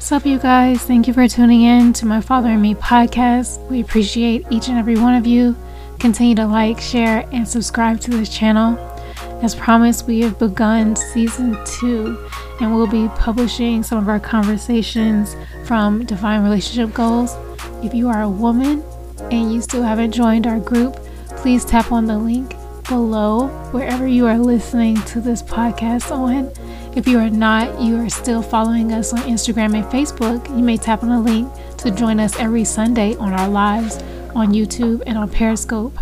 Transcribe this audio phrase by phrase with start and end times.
[0.00, 0.80] What's up, you guys?
[0.80, 3.60] Thank you for tuning in to my Father and Me podcast.
[3.68, 5.54] We appreciate each and every one of you.
[5.98, 8.78] Continue to like, share, and subscribe to this channel.
[9.42, 12.16] As promised, we have begun season two
[12.60, 15.36] and we'll be publishing some of our conversations
[15.66, 17.36] from Divine Relationship Goals.
[17.84, 18.82] If you are a woman
[19.30, 20.96] and you still haven't joined our group,
[21.36, 22.54] please tap on the link
[22.88, 26.50] below wherever you are listening to this podcast on.
[26.96, 30.76] If you are not, you are still following us on Instagram and Facebook, you may
[30.76, 33.98] tap on the link to join us every Sunday on our lives
[34.34, 35.94] on YouTube and on Periscope.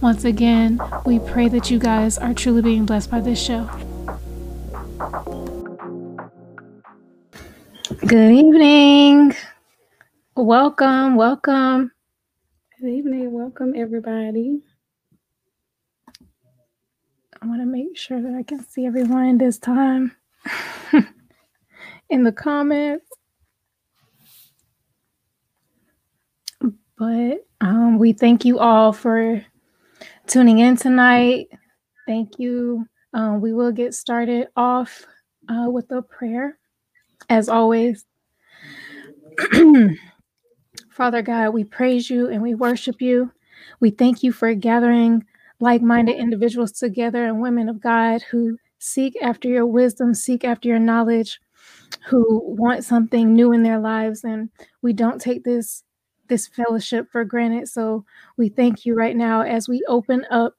[0.00, 3.68] Once again, we pray that you guys are truly being blessed by this show.
[8.06, 9.34] Good evening.
[10.34, 11.92] Welcome, welcome.
[12.80, 13.32] Good evening.
[13.32, 14.62] Welcome, everybody.
[17.44, 20.16] I want to make sure that I can see everyone this time
[22.08, 23.04] in the comments.
[26.96, 29.44] But um, we thank you all for
[30.26, 31.48] tuning in tonight.
[32.06, 32.86] Thank you.
[33.12, 35.04] Um, we will get started off
[35.46, 36.56] uh, with a prayer,
[37.28, 38.06] as always.
[40.90, 43.30] Father God, we praise you and we worship you.
[43.80, 45.26] We thank you for gathering
[45.60, 50.68] like minded individuals together and women of God who seek after your wisdom, seek after
[50.68, 51.40] your knowledge,
[52.06, 54.24] who want something new in their lives.
[54.24, 54.50] And
[54.82, 55.82] we don't take this
[56.28, 57.68] this fellowship for granted.
[57.68, 58.04] So
[58.38, 60.54] we thank you right now as we open up.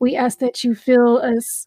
[0.00, 1.66] We ask that you fill us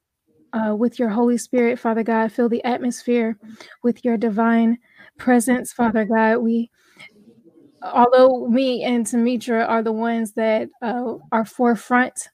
[0.52, 2.32] uh, with your Holy Spirit, Father God.
[2.32, 3.38] Fill the atmosphere
[3.84, 4.80] with your divine
[5.18, 6.40] presence, Father God.
[6.40, 6.72] We
[7.82, 12.30] although me and Tamitra are the ones that uh, are forefront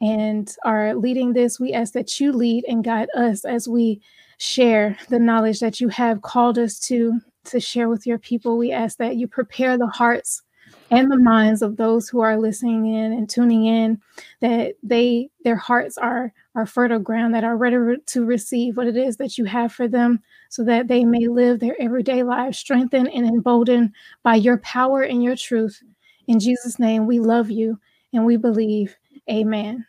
[0.00, 4.00] and are leading this, we ask that you lead and guide us as we
[4.38, 8.58] share the knowledge that you have called us to to share with your people.
[8.58, 10.42] We ask that you prepare the hearts
[10.90, 14.00] and the minds of those who are listening in and tuning in
[14.40, 17.76] that they their hearts are are fertile ground that are ready
[18.06, 21.60] to receive what it is that you have for them so that they may live
[21.60, 23.92] their everyday lives strengthened and emboldened
[24.22, 25.82] by your power and your truth.
[26.26, 27.78] In jesus name we love you
[28.12, 28.96] and we believe
[29.30, 29.84] amen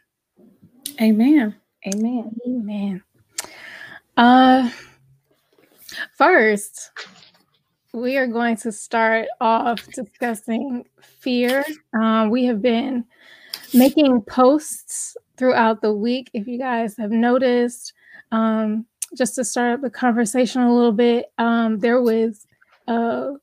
[1.02, 1.56] Amen.
[1.88, 2.36] Amen.
[2.46, 3.04] Amen.
[4.18, 4.70] Uh,
[6.18, 6.92] first,
[7.94, 11.64] we are going to start off discussing fear.
[11.94, 13.06] Um, we have been
[13.74, 16.30] making posts throughout the week.
[16.34, 17.94] If you guys have noticed,
[18.34, 18.86] um,
[19.18, 22.46] just to start up the conversation a little bit, um, there was
[22.88, 23.36] a,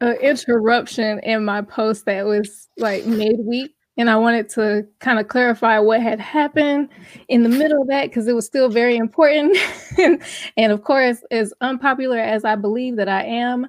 [0.00, 5.28] a interruption in my post that was like midweek and I wanted to kind of
[5.28, 6.88] clarify what had happened
[7.28, 9.56] in the middle of that because it was still very important.
[9.98, 10.20] and,
[10.56, 13.68] and of course, as unpopular as I believe that I am,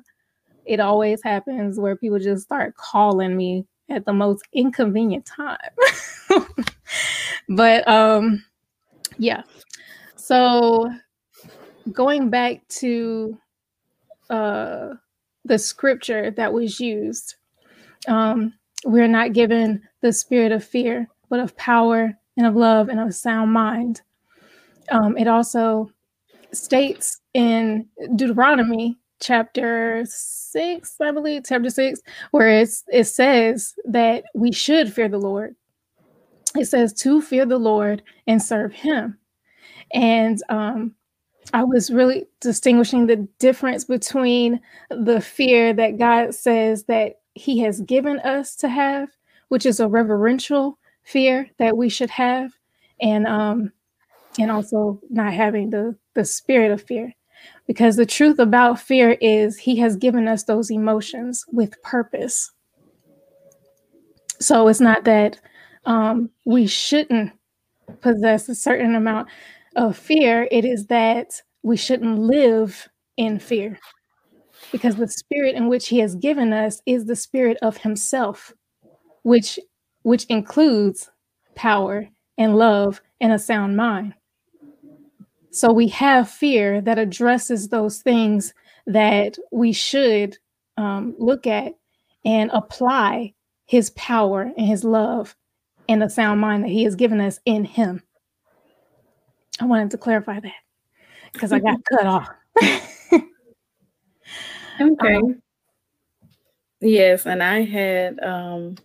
[0.65, 5.57] it always happens where people just start calling me at the most inconvenient time.
[7.49, 8.43] but um
[9.19, 9.43] yeah.
[10.15, 10.91] So
[11.91, 13.37] going back to
[14.31, 14.95] uh
[15.43, 17.35] the scripture that was used
[18.07, 18.51] um
[18.85, 23.15] we're not given the spirit of fear, but of power and of love and of
[23.15, 24.03] sound mind.
[24.91, 25.89] Um, it also
[26.51, 34.51] states in Deuteronomy chapter six, I believe, chapter six, where it's, it says that we
[34.51, 35.55] should fear the Lord.
[36.55, 39.17] It says to fear the Lord and serve Him.
[39.91, 40.93] And um,
[41.51, 44.61] I was really distinguishing the difference between
[44.91, 49.09] the fear that God says that He has given us to have
[49.49, 52.51] which is a reverential fear that we should have,
[53.01, 53.71] and um,
[54.39, 57.13] and also not having the the spirit of fear,
[57.67, 62.51] because the truth about fear is He has given us those emotions with purpose.
[64.39, 65.39] So it's not that
[65.85, 67.31] um, we shouldn't
[68.01, 69.29] possess a certain amount
[69.75, 70.47] of fear.
[70.51, 73.79] It is that we shouldn't live in fear
[74.71, 78.53] because the spirit in which he has given us is the spirit of himself
[79.25, 79.57] which
[80.03, 81.09] which includes
[81.55, 82.07] power
[82.37, 84.13] and love and a sound mind.
[85.49, 88.53] So we have fear that addresses those things
[88.85, 90.37] that we should
[90.77, 91.73] um, look at
[92.23, 93.33] and apply
[93.65, 95.35] his power and his love
[95.89, 98.03] and the sound mind that he has given us in him.
[99.59, 100.53] I wanted to clarify that
[101.33, 102.29] because I got cut off.
[104.79, 105.15] okay.
[105.15, 105.41] Um,
[106.79, 108.75] yes, and I had um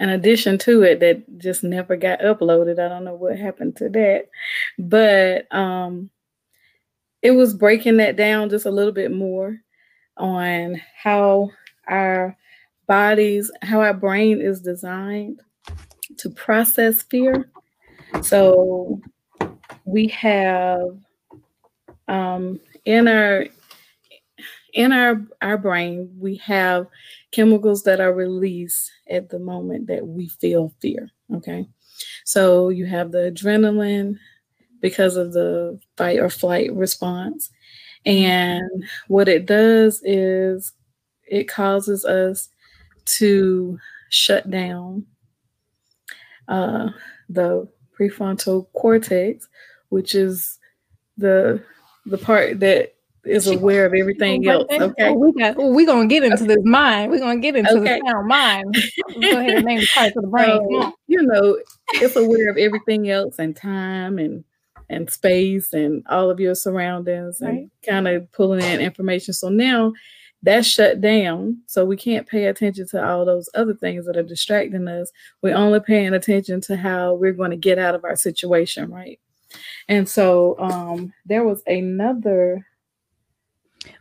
[0.00, 2.78] an addition to it that just never got uploaded.
[2.78, 4.28] I don't know what happened to that.
[4.78, 6.10] But um
[7.22, 9.58] it was breaking that down just a little bit more
[10.18, 11.50] on how
[11.88, 12.36] our
[12.86, 15.40] bodies, how our brain is designed
[16.18, 17.50] to process fear.
[18.20, 19.00] So
[19.86, 20.98] we have
[22.08, 23.46] um, in our
[24.74, 26.86] in our our brain we have
[27.30, 31.66] chemicals that are released at the moment that we feel fear okay?
[32.24, 34.18] So you have the adrenaline
[34.80, 37.50] because of the fight or flight response.
[38.04, 40.72] And what it does is
[41.26, 42.48] it causes us
[43.18, 43.78] to
[44.10, 45.06] shut down
[46.48, 46.90] uh,
[47.28, 47.66] the
[47.98, 49.48] prefrontal cortex
[49.88, 50.58] which is
[51.16, 51.62] the
[52.06, 52.93] the part that
[53.26, 54.66] is aware of everything else.
[54.70, 55.12] Okay.
[55.12, 57.10] we got well, we're gonna get into this mind.
[57.10, 58.00] We're gonna get into okay.
[58.00, 58.74] the sound mind.
[59.20, 60.60] Go ahead and name the parts of the brain.
[60.70, 61.58] So, you know,
[61.94, 64.44] it's aware of everything else and time and
[64.90, 67.50] and space and all of your surroundings right.
[67.50, 69.34] and kind of pulling in information.
[69.34, 69.92] So now
[70.42, 71.58] that's shut down.
[71.66, 75.10] So we can't pay attention to all those other things that are distracting us.
[75.42, 79.18] We're only paying attention to how we're going to get out of our situation, right?
[79.88, 82.66] And so um, there was another.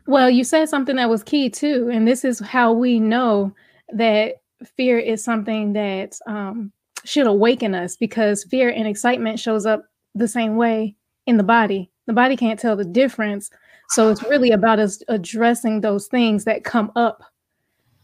[0.08, 1.90] Well, you said something that was key too.
[1.92, 3.54] And this is how we know
[3.94, 4.36] that
[4.78, 6.72] fear is something that um,
[7.06, 9.86] should awaken us because fear and excitement shows up
[10.16, 10.96] the same way
[11.26, 11.90] in the body.
[12.08, 13.50] The body can't tell the difference.
[13.90, 17.24] So it's really about us addressing those things that come up.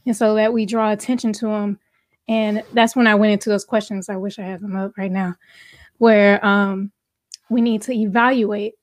[0.06, 1.80] And so that we draw attention to them.
[2.28, 4.08] And that's when I went into those questions.
[4.08, 5.36] I wish I had them up right now,
[5.98, 6.92] where um,
[7.50, 8.76] we need to evaluate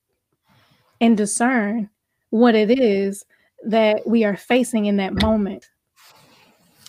[0.99, 1.89] and discern
[2.29, 3.25] what it is
[3.65, 5.65] that we are facing in that moment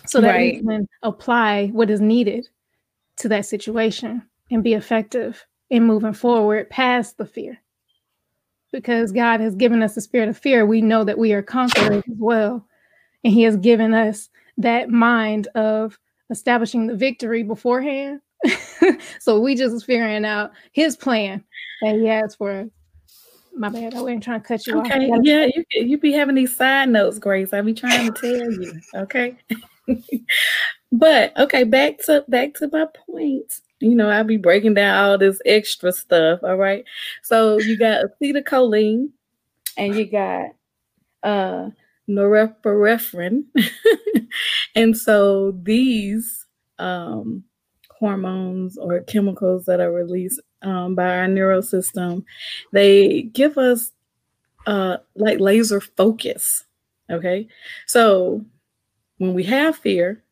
[0.05, 0.55] so that right.
[0.55, 2.47] we can apply what is needed
[3.17, 4.21] to that situation
[4.51, 7.59] and be effective in moving forward past the fear.
[8.71, 12.03] Because God has given us the spirit of fear, we know that we are conquerors
[12.07, 12.65] as well.
[13.23, 15.97] And He has given us that mind of
[16.29, 18.21] establishing the victory beforehand.
[19.19, 21.43] so we just figuring out His plan
[21.81, 22.69] that he has for
[23.59, 23.93] my bad.
[23.93, 24.85] I wasn't trying to cut you off.
[24.85, 25.09] okay.
[25.09, 25.19] off.
[25.23, 27.53] Yeah, you you be having these side notes, Grace.
[27.53, 28.81] I be trying to tell you.
[28.95, 29.37] Okay.
[30.91, 33.61] but okay, back to back to my point.
[33.79, 36.39] You know, I'll be breaking down all this extra stuff.
[36.43, 36.83] All right.
[37.23, 39.09] So you got acetylcholine
[39.77, 40.49] and you got
[41.23, 41.69] uh
[42.09, 43.43] norepinephrine.
[44.75, 46.45] and so these
[46.77, 47.43] um
[47.99, 52.25] hormones or chemicals that are released um, by our neural system,
[52.71, 53.91] they give us
[54.67, 56.65] uh, like laser focus.
[57.09, 57.47] Okay.
[57.87, 58.45] So
[59.17, 60.23] when we have fear,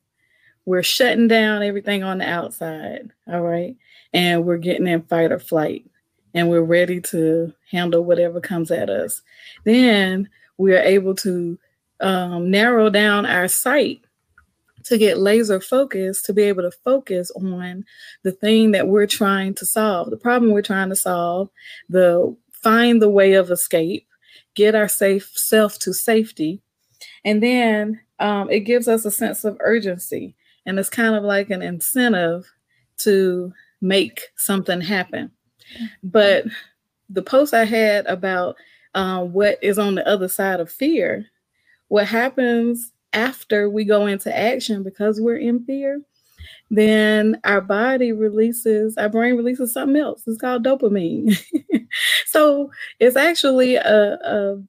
[0.66, 3.12] we're shutting down everything on the outside.
[3.28, 3.76] All right.
[4.14, 5.86] And we're getting in fight or flight
[6.34, 9.22] and we're ready to handle whatever comes at us.
[9.64, 11.58] Then we are able to
[12.00, 14.02] um, narrow down our sight
[14.88, 17.84] to get laser focused to be able to focus on
[18.24, 21.50] the thing that we're trying to solve, the problem we're trying to solve,
[21.90, 24.08] the find the way of escape,
[24.56, 26.62] get our safe self to safety.
[27.26, 30.36] And then um, it gives us a sense of urgency.
[30.66, 32.50] And it's kind of like an incentive
[33.00, 35.32] to make something happen.
[36.02, 36.46] But
[37.10, 38.56] the post I had about
[38.96, 41.26] um, what is on the other side of fear,
[41.90, 46.00] what happens after we go into action because we're in fear,
[46.70, 50.24] then our body releases, our brain releases something else.
[50.28, 51.36] It's called dopamine.
[52.28, 52.70] so
[53.00, 54.62] it's actually a, a,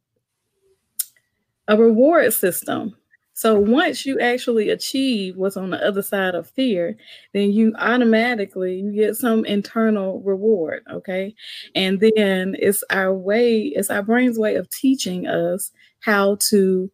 [1.69, 2.95] a reward system.
[3.35, 6.97] So once you actually achieve what's on the other side of fear,
[7.35, 11.35] then you automatically you get some internal reward, okay?
[11.77, 16.91] And then it's our way, it's our brain's way of teaching us how to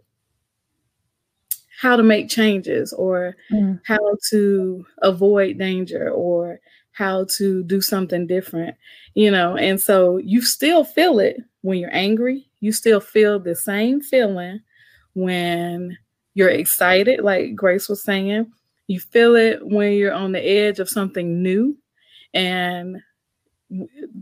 [1.85, 3.79] how to make changes or mm.
[3.85, 6.59] how to avoid danger or
[6.93, 8.75] how to do something different,
[9.13, 9.55] you know.
[9.59, 12.49] And so you still feel it when you're angry.
[12.61, 14.61] You still feel the same feeling
[15.13, 15.99] when
[16.33, 18.51] you're excited, like Grace was saying.
[18.87, 21.77] You feel it when you're on the edge of something new.
[22.33, 23.03] And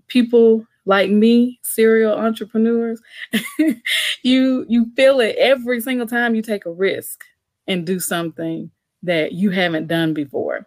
[0.09, 3.01] people like me, serial entrepreneurs,
[4.25, 7.23] you you feel it every single time you take a risk
[7.67, 8.71] and do something
[9.03, 10.67] that you haven't done before.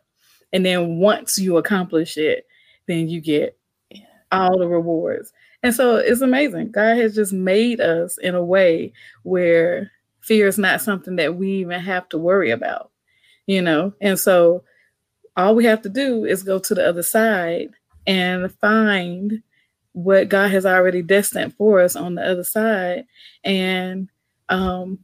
[0.54, 2.46] And then once you accomplish it,
[2.88, 3.58] then you get
[4.32, 5.32] all the rewards.
[5.64, 6.72] And so it's amazing.
[6.72, 11.50] God has just made us in a way where fear is not something that we
[11.54, 12.92] even have to worry about,
[13.48, 13.94] you know?
[14.02, 14.64] And so
[15.36, 17.70] all we have to do is go to the other side
[18.08, 19.42] and find
[19.94, 23.06] what God has already destined for us on the other side
[23.44, 24.10] and
[24.50, 25.00] um,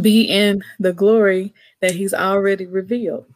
[0.00, 3.26] be in the glory that He's already revealed.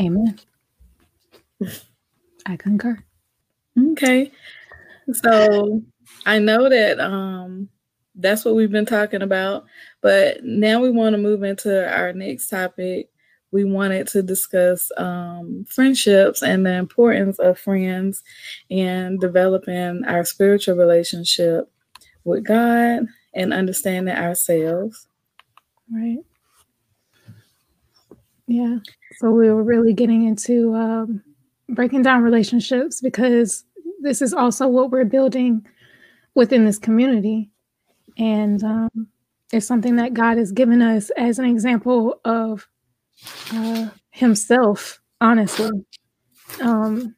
[0.00, 0.38] Amen.
[2.46, 2.98] I concur.
[3.92, 4.32] Okay.
[5.12, 5.82] So
[6.26, 7.68] I know that um
[8.14, 9.64] that's what we've been talking about,
[10.02, 13.08] but now we want to move into our next topic.
[13.52, 18.22] We wanted to discuss um, friendships and the importance of friends
[18.70, 21.70] and developing our spiritual relationship
[22.24, 25.06] with God and understanding ourselves.
[25.90, 26.18] Right.
[28.46, 28.78] Yeah.
[29.16, 31.22] So we were really getting into um,
[31.68, 33.64] breaking down relationships because
[34.00, 35.66] this is also what we're building
[36.34, 37.50] within this community.
[38.18, 39.08] And um,
[39.52, 42.66] it's something that God has given us as an example of
[43.52, 45.70] uh, Himself, honestly.
[46.60, 47.14] Um,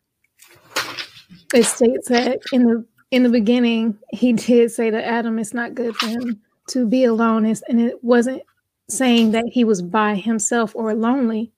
[1.54, 5.74] it states that in the in the beginning, He did say to Adam, "It's not
[5.74, 8.42] good for him to be alone," and it wasn't
[8.88, 11.52] saying that he was by himself or lonely.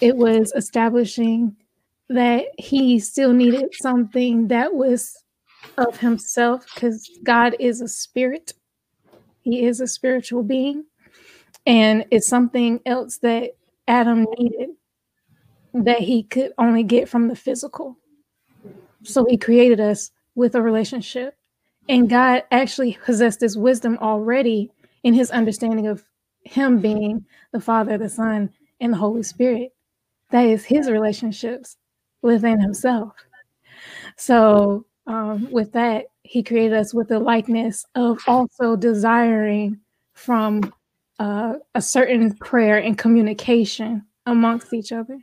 [0.00, 1.56] It was establishing
[2.08, 5.22] that he still needed something that was
[5.78, 8.52] of himself because God is a spirit.
[9.42, 10.84] He is a spiritual being.
[11.66, 13.56] And it's something else that
[13.88, 14.70] Adam needed
[15.72, 17.98] that he could only get from the physical.
[19.04, 21.36] So he created us with a relationship.
[21.88, 24.70] And God actually possessed this wisdom already
[25.02, 26.04] in his understanding of
[26.42, 29.72] him being the Father, the Son, and the Holy Spirit.
[30.30, 31.76] That is his relationships
[32.22, 33.12] within himself.
[34.16, 39.78] So, um, with that, he created us with the likeness of also desiring
[40.14, 40.72] from
[41.18, 45.18] uh, a certain prayer and communication amongst each other.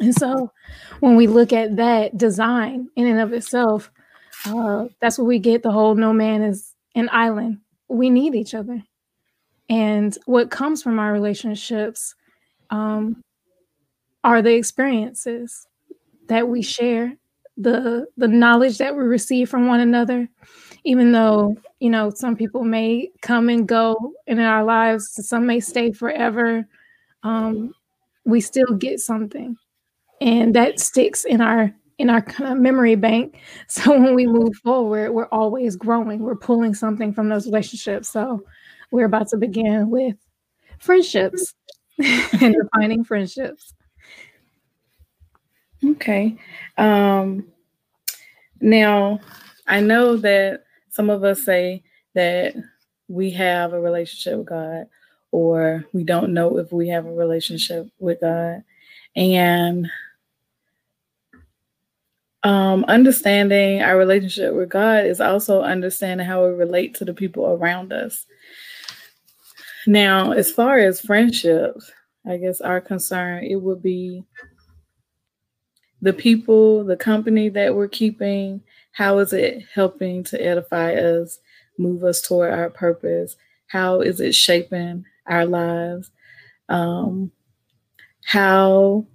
[0.00, 0.52] And so,
[1.00, 3.90] when we look at that design in and of itself,
[4.46, 8.54] uh, that's what we get the whole no man is an island we need each
[8.54, 8.82] other.
[9.68, 12.14] And what comes from our relationships
[12.70, 13.22] um,
[14.24, 15.66] are the experiences
[16.28, 17.14] that we share,
[17.56, 20.28] the the knowledge that we receive from one another.
[20.84, 25.60] Even though you know some people may come and go in our lives, some may
[25.60, 26.66] stay forever.
[27.22, 27.74] Um,
[28.24, 29.56] we still get something,
[30.20, 33.36] and that sticks in our in our kind of memory bank.
[33.68, 36.20] So when we move forward, we're always growing.
[36.20, 38.08] We're pulling something from those relationships.
[38.08, 38.42] So
[38.90, 40.16] we're about to begin with
[40.78, 41.54] friendships
[41.98, 43.74] and defining friendships.
[45.84, 46.36] Okay.
[46.76, 47.48] Um,
[48.60, 49.20] now,
[49.66, 51.82] I know that some of us say
[52.14, 52.54] that
[53.08, 54.86] we have a relationship with God,
[55.30, 58.62] or we don't know if we have a relationship with God.
[59.14, 59.88] And
[62.44, 67.46] um, understanding our relationship with God is also understanding how we relate to the people
[67.46, 68.26] around us.
[69.86, 71.90] Now, as far as friendships,
[72.26, 74.22] I guess our concern it would be
[76.00, 78.62] the people, the company that we're keeping.
[78.92, 81.38] How is it helping to edify us,
[81.78, 83.36] move us toward our purpose?
[83.66, 86.10] How is it shaping our lives?
[86.68, 87.32] Um,
[88.24, 89.06] how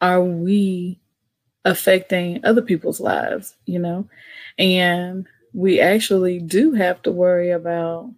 [0.00, 1.01] are we
[1.64, 4.08] affecting other people's lives, you know?
[4.58, 8.10] And we actually do have to worry about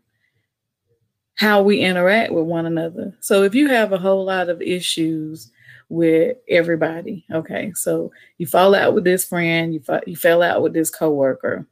[1.37, 3.13] how we interact with one another.
[3.21, 5.51] So if you have a whole lot of issues
[5.89, 10.73] with everybody, okay, so you fall out with this friend, you you fell out with
[10.73, 11.67] this coworker,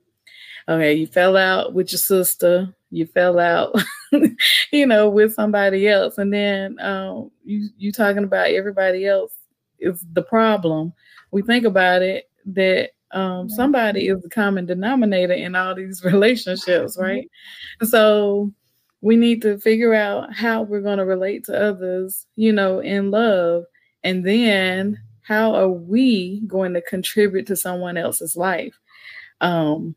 [0.69, 3.75] okay, you fell out with your sister, you fell out,
[4.73, 9.33] you know, with somebody else, and then um, you you talking about everybody else
[9.83, 10.93] is the problem
[11.33, 16.97] we think about it that um, somebody is the common denominator in all these relationships,
[16.97, 17.03] mm-hmm.
[17.03, 17.31] right?
[17.83, 18.53] So
[19.01, 23.11] we need to figure out how we're going to relate to others, you know, in
[23.11, 23.65] love.
[24.05, 28.79] And then how are we going to contribute to someone else's life?
[29.41, 29.97] Um,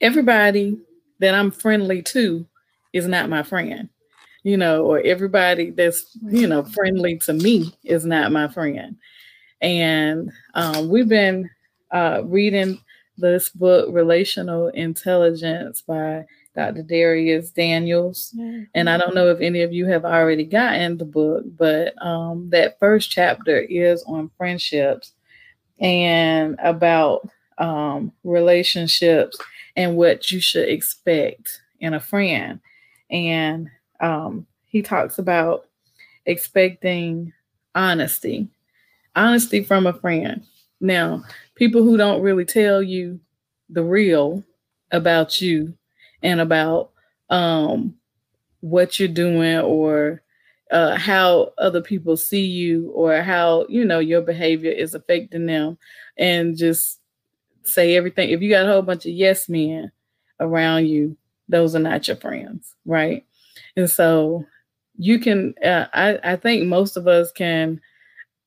[0.00, 0.78] everybody
[1.18, 2.46] that I'm friendly to
[2.92, 3.88] is not my friend,
[4.42, 8.96] you know, or everybody that's, you know, friendly to me is not my friend.
[9.60, 11.50] And um, we've been
[11.90, 12.80] uh, reading
[13.18, 16.24] this book, Relational Intelligence by
[16.56, 16.82] Dr.
[16.82, 18.34] Dharius Daniels.
[18.36, 18.64] Mm-hmm.
[18.74, 22.48] And I don't know if any of you have already gotten the book, but um,
[22.50, 25.12] that first chapter is on friendships
[25.78, 27.28] and about
[27.58, 29.38] um, relationships
[29.76, 32.60] and what you should expect in a friend.
[33.10, 33.68] And
[34.00, 35.66] um, he talks about
[36.26, 37.32] expecting
[37.74, 38.48] honesty
[39.16, 40.44] honesty from a friend.
[40.80, 43.20] Now, people who don't really tell you
[43.68, 44.42] the real
[44.92, 45.74] about you
[46.22, 46.90] and about
[47.28, 47.94] um,
[48.60, 50.22] what you're doing or
[50.70, 55.76] uh, how other people see you or how you know your behavior is affecting them
[56.16, 57.00] and just
[57.64, 59.90] say everything if you got a whole bunch of yes men
[60.38, 61.16] around you
[61.48, 63.24] those are not your friends right
[63.76, 64.44] and so
[64.96, 67.80] you can uh, I, I think most of us can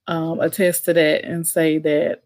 [0.07, 2.23] um, attest to that and say that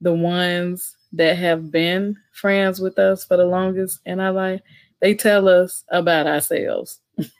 [0.00, 4.60] the ones that have been friends with us for the longest in our life
[5.00, 7.00] they tell us about ourselves.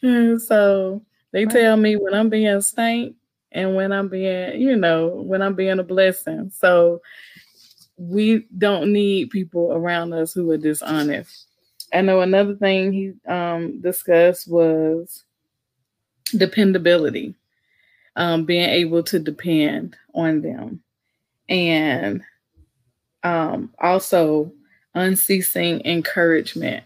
[0.00, 1.02] So
[1.32, 3.16] they tell me when i'm being stank
[3.50, 6.50] and when i'm being you know when i'm being a blessing.
[6.54, 7.00] So
[7.96, 11.46] we don't need people around us who are dishonest
[11.92, 15.24] I know another thing he um, discussed was
[16.36, 17.34] dependability,
[18.16, 20.82] um, being able to depend on them,
[21.48, 22.22] and
[23.22, 24.52] um, also
[24.94, 26.84] unceasing encouragement.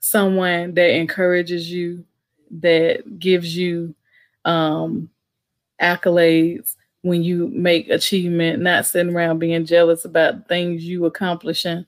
[0.00, 2.04] Someone that encourages you,
[2.50, 3.94] that gives you
[4.44, 5.10] um,
[5.80, 11.86] accolades when you make achievement, not sitting around being jealous about things you accomplishing.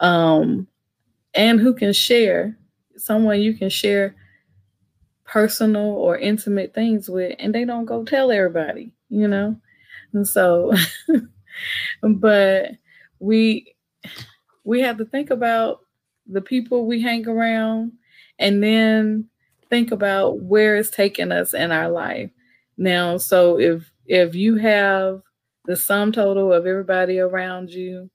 [0.00, 0.68] Um,
[1.34, 2.56] and who can share
[2.96, 4.14] someone you can share
[5.24, 9.56] personal or intimate things with and they don't go tell everybody you know?
[10.12, 10.72] And so
[12.02, 12.72] but
[13.18, 13.74] we
[14.64, 15.80] we have to think about
[16.26, 17.92] the people we hang around
[18.38, 19.28] and then
[19.70, 22.30] think about where it's taking us in our life.
[22.76, 25.22] Now so if if you have
[25.66, 28.10] the sum total of everybody around you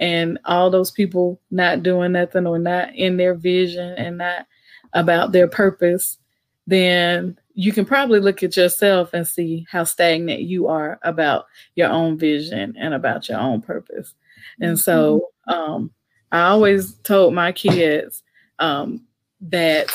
[0.00, 4.46] and all those people not doing nothing or not in their vision and not
[4.92, 6.18] about their purpose,
[6.66, 11.88] then you can probably look at yourself and see how stagnant you are about your
[11.88, 14.14] own vision and about your own purpose.
[14.60, 15.54] And so mm-hmm.
[15.54, 15.90] um,
[16.30, 18.22] I always told my kids
[18.58, 19.04] um,
[19.40, 19.88] that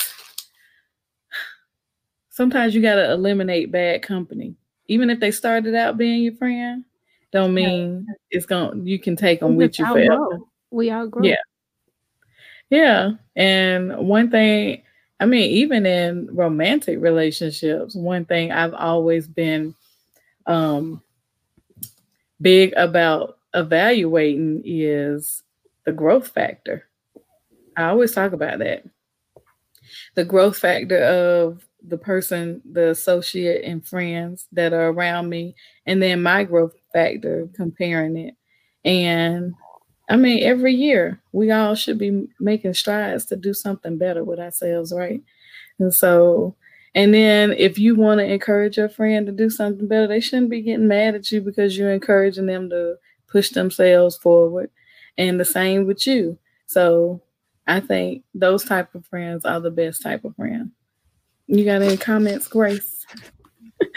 [2.30, 4.56] sometimes you got to eliminate bad company.
[4.88, 6.84] Even if they started out being your friend,
[7.34, 8.14] don't mean yeah.
[8.30, 10.40] it's going you can take them we with you forever.
[10.72, 11.24] We outgrow.
[11.24, 11.36] Yeah.
[12.70, 13.12] Yeah.
[13.36, 14.84] And one thing,
[15.20, 19.76] I mean, even in romantic relationships, one thing I've always been
[20.46, 21.02] um
[22.40, 25.44] big about evaluating is
[25.86, 26.88] the growth factor.
[27.76, 28.84] I always talk about that.
[30.16, 36.02] The growth factor of the person, the associate, and friends that are around me, and
[36.02, 38.36] then my growth factor comparing it.
[38.86, 39.54] And
[40.10, 44.40] I mean, every year we all should be making strides to do something better with
[44.40, 45.22] ourselves, right?
[45.80, 46.56] And so,
[46.96, 50.52] and then if you want to encourage your friend to do something better, they shouldn't
[50.52, 52.96] be getting mad at you because you're encouraging them to
[53.28, 54.70] push themselves forward.
[55.18, 56.38] And the same with you.
[56.68, 57.22] So
[57.68, 60.72] I think those type of friends are the best type of friend.
[61.48, 63.03] You got any comments, Grace?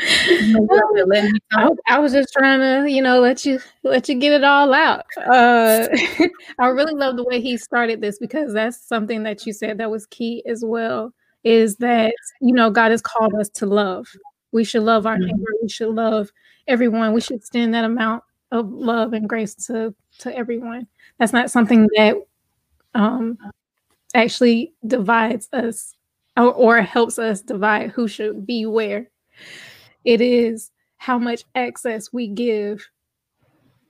[1.52, 4.72] I, I, was just trying to, you know, let you let you get it all
[4.72, 5.04] out.
[5.16, 5.88] Uh,
[6.58, 9.90] I really love the way he started this because that's something that you said that
[9.90, 11.12] was key as well.
[11.44, 14.06] Is that you know God has called us to love.
[14.52, 15.26] We should love our mm-hmm.
[15.26, 15.52] neighbor.
[15.62, 16.30] We should love
[16.66, 17.12] everyone.
[17.12, 20.86] We should extend that amount of love and grace to to everyone.
[21.18, 22.16] That's not something that
[22.94, 23.38] um,
[24.14, 25.94] actually divides us
[26.36, 29.08] or, or helps us divide who should be where.
[30.06, 32.88] It is how much access we give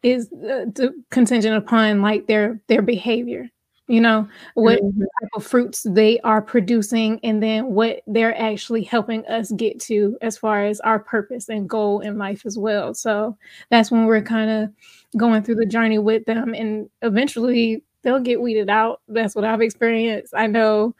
[0.03, 0.67] is uh,
[1.11, 3.49] contingent upon like their their behavior
[3.89, 4.29] you know?
[4.55, 5.01] What mm-hmm.
[5.01, 10.19] type of fruits they are producing and then what they're actually helping us get to
[10.23, 12.95] as far as our purpose and goal in life as well.
[12.95, 13.37] So
[13.71, 18.41] that's when we're kind of going through the journey with them and eventually they'll get
[18.41, 19.01] weeded out.
[19.09, 20.95] That's what i've experienced i know.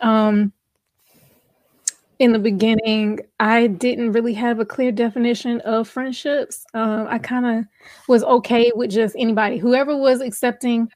[0.00, 0.52] Um
[2.18, 6.66] in the beginning, I didn't really have a clear definition of friendships.
[6.74, 7.64] Um, I kind of
[8.08, 10.90] was okay with just anybody, whoever was accepting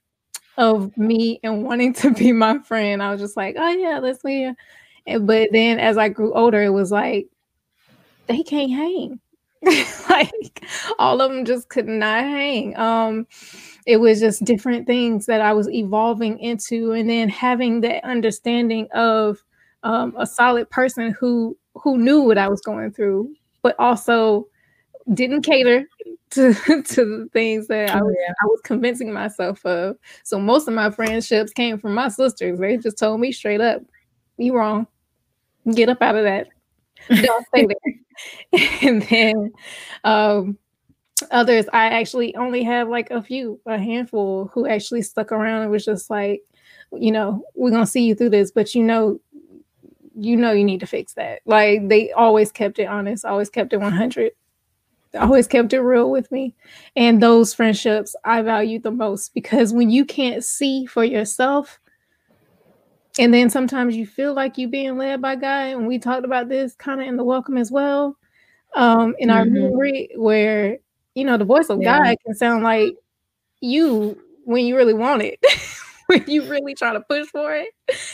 [0.57, 3.01] of me and wanting to be my friend.
[3.01, 4.51] I was just like, oh yeah, let's be.
[5.19, 7.27] But then as I grew older, it was like
[8.27, 9.19] they can't hang.
[10.09, 10.65] like
[10.99, 12.77] all of them just could not hang.
[12.77, 13.27] Um,
[13.85, 18.87] it was just different things that I was evolving into, and then having that understanding
[18.93, 19.43] of
[19.83, 24.47] um, a solid person who who knew what I was going through, but also
[25.13, 25.85] didn't cater
[26.31, 29.97] to to the things that I was, I was convincing myself of.
[30.23, 32.59] So most of my friendships came from my sisters.
[32.59, 33.81] They just told me straight up,
[34.37, 34.87] "You wrong.
[35.73, 36.47] Get up out of that.
[37.09, 37.93] Don't stay there."
[38.81, 39.51] and then
[40.03, 40.57] um,
[41.31, 45.71] others, I actually only have like a few, a handful who actually stuck around and
[45.71, 46.41] was just like,
[46.91, 49.19] you know, we're gonna see you through this, but you know,
[50.15, 51.41] you know, you need to fix that.
[51.45, 54.31] Like they always kept it honest, always kept it 100
[55.19, 56.55] always kept it real with me.
[56.95, 61.79] And those friendships I value the most because when you can't see for yourself,
[63.19, 66.49] and then sometimes you feel like you're being led by God, and we talked about
[66.49, 68.17] this kind of in the welcome as well,
[68.75, 69.37] um, in mm-hmm.
[69.37, 70.79] our memory, where
[71.13, 71.99] you know the voice of yeah.
[71.99, 72.95] God can sound like
[73.61, 75.39] you when you really want it.
[76.13, 77.69] when you really try to push for it,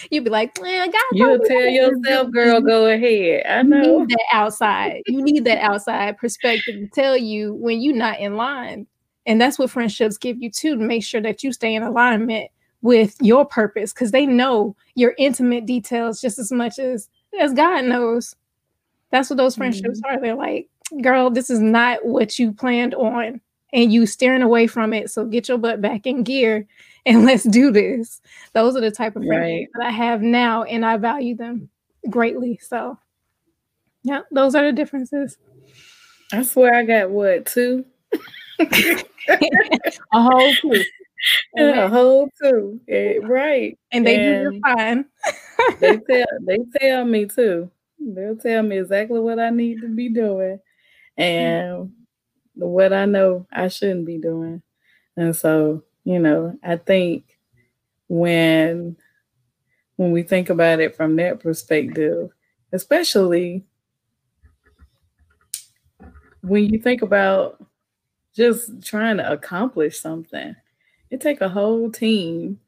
[0.10, 1.02] you'd be like, man, God.
[1.12, 3.44] You'll tell yourself, girl, go ahead.
[3.48, 3.82] I know.
[3.82, 5.02] You need that outside.
[5.08, 8.88] You need that outside perspective to tell you when you're not in line.
[9.26, 12.50] And that's what friendships give you too, to make sure that you stay in alignment
[12.82, 17.10] with your purpose because they know your intimate details just as much as
[17.40, 18.36] as God knows.
[19.12, 20.18] That's what those friendships mm-hmm.
[20.18, 20.22] are.
[20.22, 20.70] They're like,
[21.02, 23.42] girl, this is not what you planned on.
[23.72, 25.12] And you staring away from it.
[25.12, 26.68] So get your butt back in gear
[27.06, 28.22] and let's do this.
[28.54, 29.68] Those are the type of friends right.
[29.74, 31.70] that I have now, and I value them
[32.10, 32.60] greatly.
[32.62, 32.98] So,
[34.04, 35.38] yeah, those are the differences.
[36.32, 37.86] I swear I got what two?
[38.60, 39.02] a
[40.14, 40.84] whole two.
[41.58, 42.80] a whole two.
[42.88, 43.78] Yeah, right.
[43.92, 45.06] And they and do fine.
[45.80, 47.72] they tell they tell me too.
[48.00, 50.60] They'll tell me exactly what I need to be doing
[51.18, 51.90] and mm-hmm.
[52.56, 54.62] what I know I shouldn't be doing.
[55.18, 57.38] And so you know, I think
[58.08, 58.98] when
[59.96, 62.32] when we think about it from that perspective,
[62.74, 63.64] especially
[66.42, 67.64] when you think about
[68.36, 70.56] just trying to accomplish something,
[71.12, 72.60] it take a whole team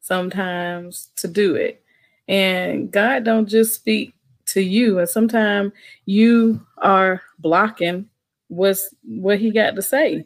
[0.00, 1.82] sometimes to do it.
[2.28, 4.14] And God don't just speak
[4.46, 5.72] to you, and sometimes
[6.06, 8.08] you are blocking
[8.48, 10.24] what's what he got to say.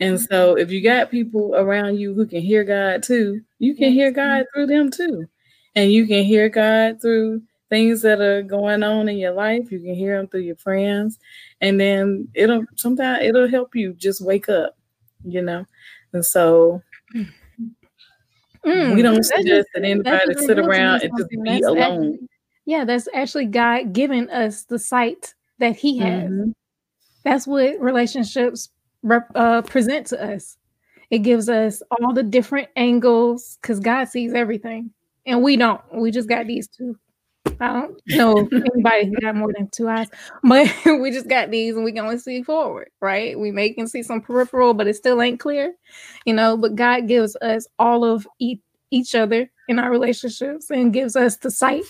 [0.00, 3.92] And so if you got people around you who can hear God too, you can
[3.92, 5.26] hear God through them too.
[5.74, 9.72] And you can hear God through things that are going on in your life.
[9.72, 11.18] You can hear them through your friends.
[11.60, 14.76] And then it'll sometimes it'll help you just wake up,
[15.24, 15.64] you know.
[16.12, 16.82] And so
[17.14, 22.12] mm, we don't suggest that anybody sit around and just be alone.
[22.12, 22.28] Actually,
[22.66, 26.30] yeah, that's actually God giving us the sight that He has.
[26.30, 26.50] Mm-hmm.
[27.24, 28.68] That's what relationships
[29.02, 30.56] rep, uh, present to us.
[31.10, 34.90] It gives us all the different angles because God sees everything,
[35.26, 35.80] and we don't.
[35.92, 36.98] We just got these two.
[37.60, 40.08] I don't know anybody who got more than two eyes,
[40.42, 43.38] but we just got these, and we can only see forward, right?
[43.38, 45.74] We may can see some peripheral, but it still ain't clear,
[46.24, 46.56] you know.
[46.56, 48.60] But God gives us all of each,
[48.90, 51.84] each other in our relationships, and gives us the sight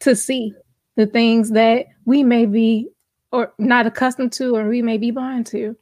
[0.00, 0.52] to see
[0.96, 2.88] the things that we may be
[3.30, 5.76] or not accustomed to, or we may be blind to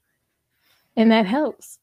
[0.96, 1.78] and that helps.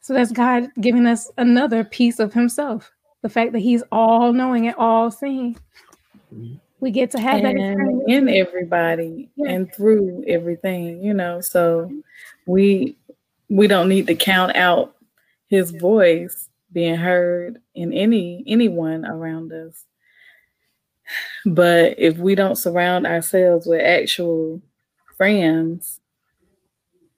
[0.00, 2.90] So that's God giving us another piece of Himself.
[3.22, 5.56] The fact that He's all knowing and all seeing.
[6.80, 9.52] We get to have and that in everybody yeah.
[9.52, 11.40] and through everything, you know.
[11.40, 11.90] So
[12.46, 12.96] we
[13.48, 14.94] we don't need to count out
[15.48, 19.84] His voice being heard in any anyone around us.
[21.46, 24.60] But if we don't surround ourselves with actual
[25.16, 26.00] friends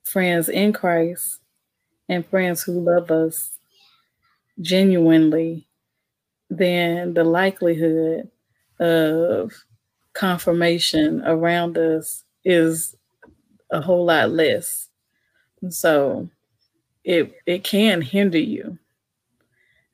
[0.07, 1.41] friends in Christ
[2.09, 3.59] and friends who love us
[4.61, 5.67] genuinely,
[6.51, 8.31] then the likelihood
[8.81, 9.53] of
[10.15, 12.97] confirmation around us is
[13.71, 14.89] a whole lot less.
[15.63, 16.31] And so
[17.05, 18.79] it it can hinder you.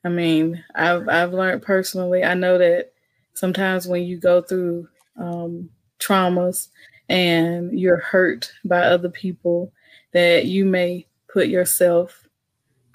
[0.03, 2.23] I mean, I've I've learned personally.
[2.23, 2.91] I know that
[3.33, 6.67] sometimes when you go through um, traumas
[7.09, 9.71] and you're hurt by other people,
[10.13, 12.23] that you may put yourself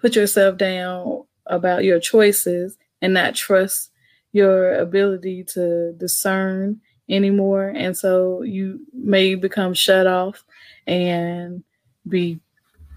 [0.01, 3.91] put yourself down about your choices and not trust
[4.33, 7.69] your ability to discern anymore.
[7.75, 10.45] And so you may become shut off
[10.87, 11.65] and
[12.09, 12.39] be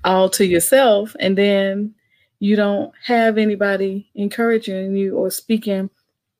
[0.03, 1.15] all to yourself.
[1.19, 1.95] And then
[2.39, 5.89] you don't have anybody encouraging you or speaking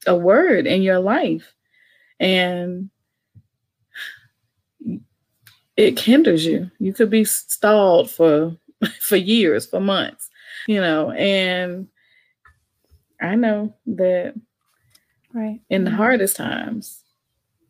[0.08, 1.54] a word in your life.
[2.20, 2.90] And
[5.82, 6.70] it hinders you.
[6.80, 8.56] You could be stalled for
[9.02, 10.30] for years, for months,
[10.68, 11.88] you know, and
[13.22, 14.34] I know that
[15.34, 15.98] right in the mm-hmm.
[15.98, 17.04] hardest times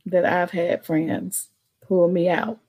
[0.06, 1.50] that I've had friends
[1.88, 2.60] pull me out.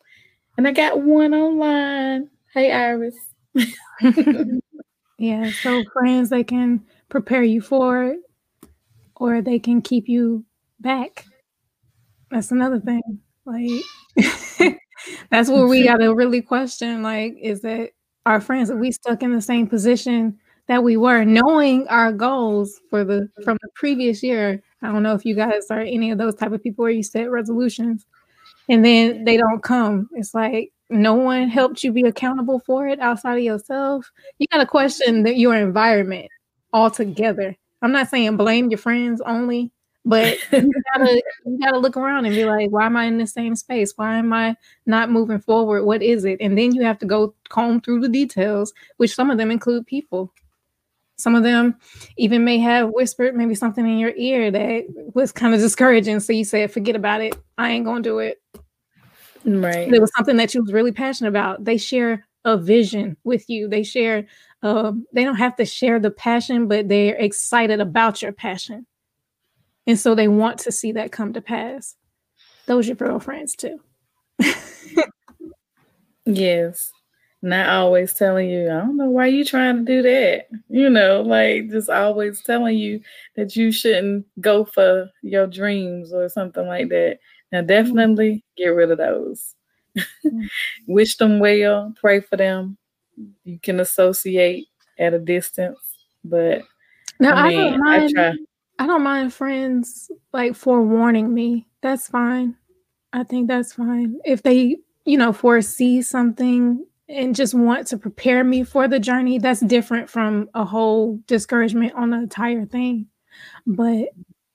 [0.57, 2.29] And I got one online.
[2.53, 3.17] Hey Iris.
[5.19, 8.19] yeah, so friends they can prepare you for it
[9.17, 10.45] or they can keep you
[10.81, 11.27] back.
[12.31, 13.21] That's another thing.
[13.45, 13.71] Like
[15.31, 17.91] that's where we gotta really question, like, is that
[18.27, 20.39] our friends, are we stuck in the same position
[20.69, 24.63] that we were, knowing our goals for the from the previous year?
[24.83, 27.03] I don't know if you guys are any of those type of people where you
[27.03, 28.07] set resolutions
[28.69, 30.09] and then they don't come.
[30.13, 34.11] It's like no one helped you be accountable for it outside of yourself.
[34.39, 36.29] You got to question that your environment
[36.73, 37.57] altogether.
[37.81, 39.73] I'm not saying blame your friends only,
[40.05, 43.27] but you gotta you gotta look around and be like, why am I in the
[43.27, 43.93] same space?
[43.97, 45.85] Why am I not moving forward?
[45.85, 46.39] What is it?
[46.41, 49.87] And then you have to go comb through the details, which some of them include
[49.87, 50.33] people.
[51.17, 51.77] Some of them
[52.17, 56.19] even may have whispered maybe something in your ear that was kind of discouraging.
[56.19, 57.37] So you said, forget about it.
[57.59, 58.43] I ain't gonna do it.
[59.45, 59.93] Right.
[59.93, 61.65] It was something that you was really passionate about.
[61.65, 63.69] They share a vision with you.
[63.69, 64.27] They share
[64.65, 68.87] um, they don't have to share the passion, but they're excited about your passion.
[69.87, 71.97] And so they want to see that come to pass.
[72.67, 73.81] Those are your real friends too.
[76.25, 76.93] yes.
[77.45, 80.47] Not always telling you, I don't know why you trying to do that.
[80.69, 83.01] You know, like just always telling you
[83.35, 87.19] that you shouldn't go for your dreams or something like that.
[87.51, 87.67] Now, mm-hmm.
[87.67, 89.57] definitely get rid of those.
[89.99, 90.43] Mm-hmm.
[90.87, 92.79] Wish them well, pray for them.
[93.45, 94.69] You can associate
[94.99, 95.79] at a distance,
[96.25, 96.63] but
[97.19, 98.05] now I, mean, I don't mind.
[98.05, 98.37] I, try.
[98.83, 101.69] I don't mind friends like forewarning me.
[101.83, 102.57] That's fine.
[103.13, 104.19] I think that's fine.
[104.25, 109.39] If they, you know, foresee something and just want to prepare me for the journey,
[109.39, 113.07] that's different from a whole discouragement on the entire thing.
[113.69, 114.09] But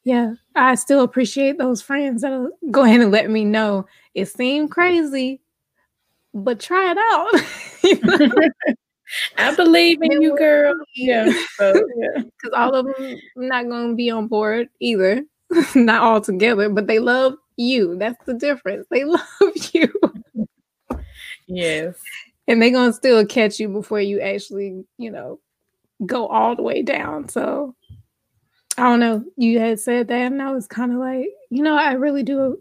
[0.04, 4.72] yeah, I still appreciate those friends that'll go ahead and let me know it seemed
[4.72, 5.40] crazy,
[6.34, 8.76] but try it out.
[9.38, 10.76] I believe in you, girl.
[10.96, 11.26] Yeah.
[11.58, 12.24] Because yeah.
[12.56, 15.24] all of them not going to be on board either.
[15.76, 17.98] not all together, but they love you.
[17.98, 18.86] That's the difference.
[18.92, 19.22] They love
[19.74, 19.94] you.
[21.48, 21.96] Yes.
[22.48, 25.40] And they're going to still catch you before you actually, you know,
[26.06, 27.30] go all the way down.
[27.30, 27.76] So
[28.78, 29.24] I don't know.
[29.38, 32.60] You had said that, and I was kind of like, you know, I really do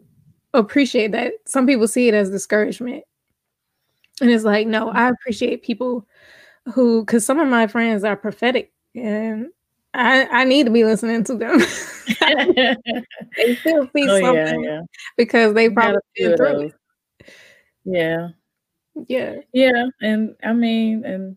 [0.54, 1.34] appreciate that.
[1.44, 3.04] Some people see it as discouragement.
[4.20, 6.06] And it's like, no, I appreciate people
[6.74, 9.48] who, because some of my friends are prophetic, and
[9.94, 11.58] I, I need to be listening to them.
[12.08, 14.80] they still see oh, something yeah, yeah.
[15.16, 16.74] because they probably been through it.
[17.84, 18.28] Yeah.
[19.08, 19.36] Yeah.
[19.52, 19.86] Yeah.
[20.00, 21.36] And I mean, and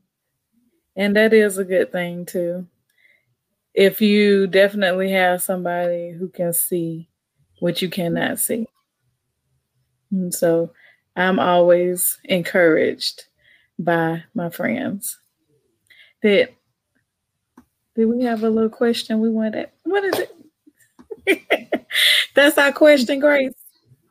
[0.96, 2.68] and that is a good thing too
[3.74, 7.08] if you definitely have somebody who can see
[7.60, 8.68] what you cannot see.
[10.12, 10.74] And so
[11.16, 13.26] I'm always encouraged
[13.80, 15.18] by my friends.
[16.22, 16.52] That
[17.96, 19.70] did we have a little question we wanted?
[19.84, 21.86] What is it?
[22.36, 23.54] that's our question, Grace.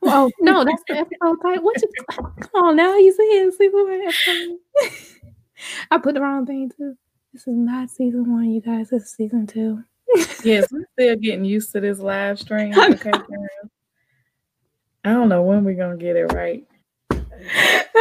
[0.01, 1.63] Oh no, that's title.
[1.63, 2.95] What you come on now?
[2.97, 4.57] You see, season episode?
[5.91, 6.97] I put the wrong thing too.
[7.33, 8.89] This is not season one, you guys.
[8.89, 9.83] This is season two.
[10.43, 12.73] yes, we're still getting used to this live stream.
[12.77, 13.11] Okay,
[15.03, 16.65] I don't know when we're gonna get it right.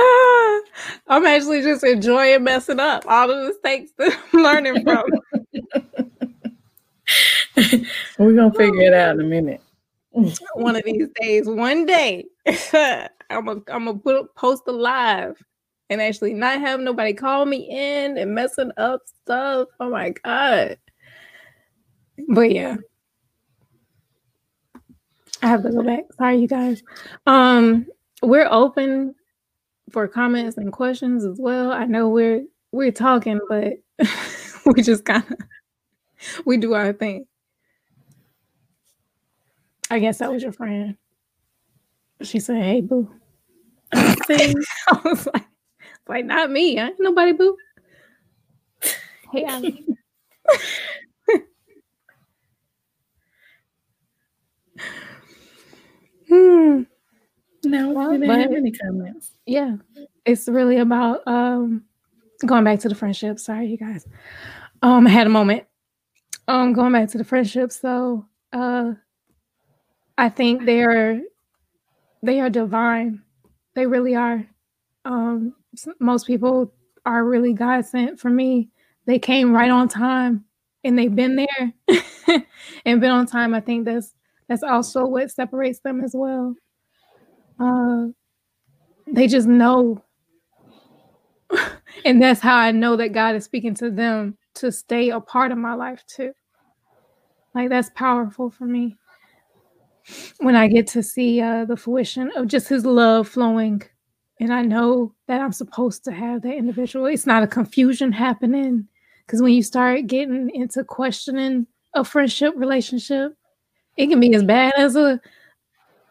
[1.09, 5.05] I'm actually just enjoying messing up all of the mistakes that I'm learning from.
[8.18, 9.61] we're gonna figure it out in a minute.
[10.55, 15.37] One of these days, one day, I'm gonna I'm gonna put post a live
[15.90, 19.68] and actually not have nobody call me in and messing up stuff.
[19.81, 20.79] Oh my god.
[22.29, 22.77] But yeah.
[25.42, 26.05] I have to go back.
[26.16, 26.83] Sorry, you guys.
[27.27, 27.87] Um,
[28.22, 29.14] we're open
[29.90, 31.72] for comments and questions as well.
[31.72, 33.74] I know we're we're talking, but
[34.66, 35.38] we just kind of
[36.44, 37.27] we do our thing.
[39.90, 40.96] I guess that was your friend.
[42.22, 43.11] She said, "Hey, boo."
[43.92, 44.14] I
[45.05, 45.46] was like,
[46.09, 46.79] like, not me.
[46.79, 47.57] I ain't nobody boo.
[49.33, 49.85] Hey, Ali.
[56.29, 56.83] hmm.
[57.70, 59.33] No, well, didn't have any comments.
[59.46, 59.76] Yeah.
[60.24, 61.85] It's really about um
[62.46, 63.38] going back to the friendship.
[63.38, 64.07] Sorry, you guys.
[64.83, 65.64] Um, I had a moment.
[66.46, 67.72] Um, going back to the friendship.
[67.72, 68.92] so uh
[70.16, 71.20] I think they're
[72.22, 73.22] they are divine.
[73.74, 74.44] They really are.
[75.04, 75.54] Um,
[76.00, 76.72] most people
[77.07, 78.70] are really God sent for me.
[79.07, 80.44] They came right on time
[80.85, 81.72] and they've been there
[82.85, 83.54] and been on time.
[83.54, 84.14] I think that's
[84.48, 86.54] that's also what separates them as well.
[87.61, 88.07] Uh,
[89.07, 90.03] they just know.
[92.05, 95.53] and that's how I know that God is speaking to them to stay a part
[95.53, 96.33] of my life too.
[97.55, 98.97] Like that's powerful for me.
[100.40, 103.83] when I get to see uh, the fruition of just his love flowing.
[104.40, 107.07] And I know that I'm supposed to have that individual.
[107.07, 108.87] It's not a confusion happening.
[109.27, 113.35] Because when you start getting into questioning a friendship relationship,
[113.97, 115.21] it can be as bad as a,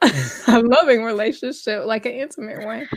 [0.47, 2.87] a loving relationship, like an intimate one.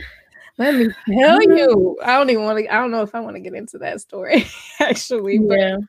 [0.57, 2.73] Let me tell you, I don't even want to.
[2.73, 4.45] I don't know if I want to get into that story
[4.79, 5.39] actually.
[5.39, 5.79] But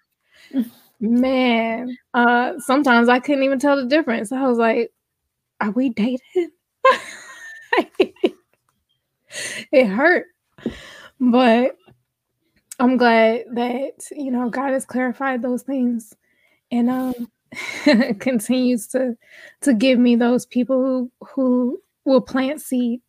[0.51, 0.63] yeah.
[1.01, 4.33] man, uh, sometimes I couldn't even tell the difference.
[4.33, 4.93] I was like,
[5.61, 6.51] "Are we dating?"
[9.73, 10.27] it hurt,
[11.21, 11.77] but
[12.79, 16.15] I'm glad that you know God has clarified those things,
[16.71, 17.32] and um,
[18.19, 19.17] continues to
[19.61, 23.01] to give me those people who who will plant seed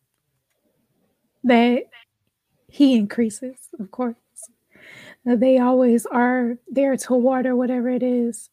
[1.44, 1.84] that
[2.68, 4.16] he increases, of course.
[5.24, 8.50] They always are there to water whatever it is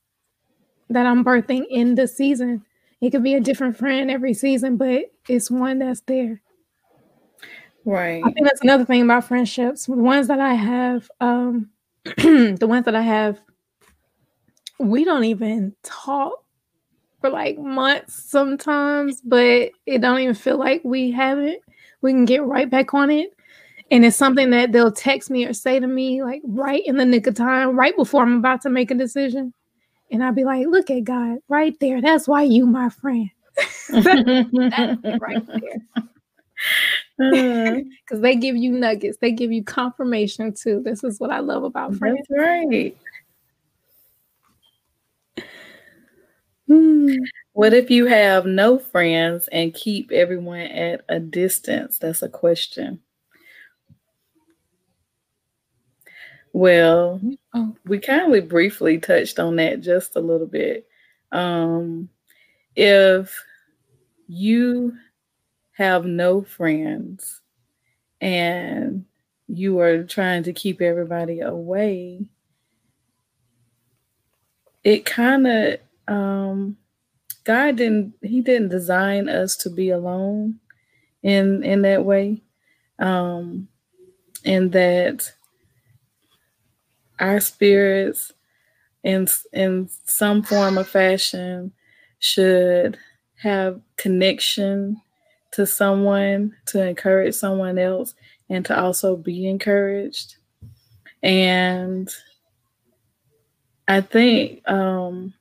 [0.90, 2.64] that I'm birthing in the season.
[3.02, 6.42] It could be a different friend every season, but it's one that's there.
[7.84, 8.22] Right.
[8.24, 9.86] I think that's another thing about friendships.
[9.88, 11.70] The ones that I have, um,
[12.06, 13.40] the ones that I have
[14.82, 16.44] we don't even talk
[17.22, 21.62] for like months sometimes, but it don't even feel like we haven't.
[22.02, 23.34] We can get right back on it.
[23.92, 27.06] And it's something that they'll text me or say to me like right in the
[27.06, 29.54] nick of time, right before I'm about to make a decision.
[30.10, 32.02] And I'll be like, look at God right there.
[32.02, 33.30] That's why you my friend.
[33.92, 35.82] right there.
[37.18, 40.82] Because uh, they give you nuggets, they give you confirmation too.
[40.84, 42.20] This is what I love about friends.
[42.30, 42.98] That's right.
[47.54, 51.98] What if you have no friends and keep everyone at a distance?
[51.98, 53.02] That's a question.
[56.54, 57.22] Well,
[57.54, 57.76] oh.
[57.86, 60.88] we kind of briefly touched on that just a little bit.
[61.32, 62.10] Um,
[62.76, 63.44] if
[64.28, 64.94] you
[65.74, 67.42] have no friends
[68.20, 69.06] and
[69.48, 72.26] you are trying to keep everybody away,
[74.84, 76.78] it kind of um,
[77.44, 80.60] God didn't he didn't design us to be alone
[81.24, 82.42] in in that way.
[83.00, 83.68] Um,
[84.46, 85.32] and that
[87.20, 88.34] our spirits
[89.04, 91.72] in in some form or fashion
[92.20, 92.98] should
[93.36, 95.02] have connection
[95.52, 98.14] to someone to encourage someone else
[98.50, 100.36] and to also be encouraged
[101.24, 102.10] and
[103.88, 105.34] i think um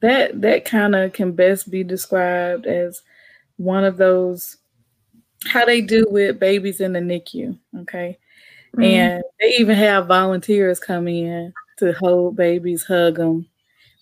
[0.00, 3.02] that that kind of can best be described as
[3.56, 4.56] one of those
[5.46, 7.58] how they do with babies in the NICU.
[7.80, 8.18] Okay.
[8.76, 8.82] Mm-hmm.
[8.82, 13.48] And they even have volunteers come in to hold babies, hug them,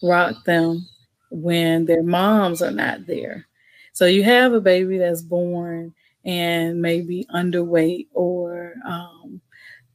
[0.03, 0.87] rock them
[1.31, 3.47] when their moms are not there.
[3.93, 9.41] So you have a baby that's born and maybe underweight or um,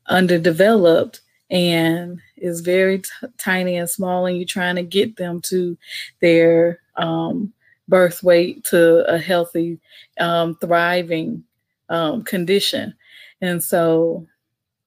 [0.07, 5.77] underdeveloped, and is very t- tiny and small, and you're trying to get them to
[6.19, 7.53] their um,
[7.87, 9.79] birth weight to a healthy,
[10.19, 11.43] um, thriving
[11.89, 12.93] um, condition.
[13.41, 14.27] And so,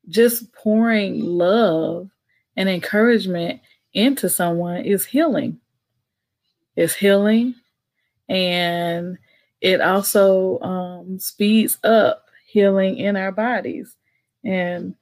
[0.09, 2.11] just pouring love
[2.57, 3.61] and encouragement
[3.95, 5.61] into someone is healing.
[6.77, 7.55] It's healing,
[8.29, 9.17] and
[9.61, 13.97] it also um, speeds up healing in our bodies.
[14.45, 14.95] And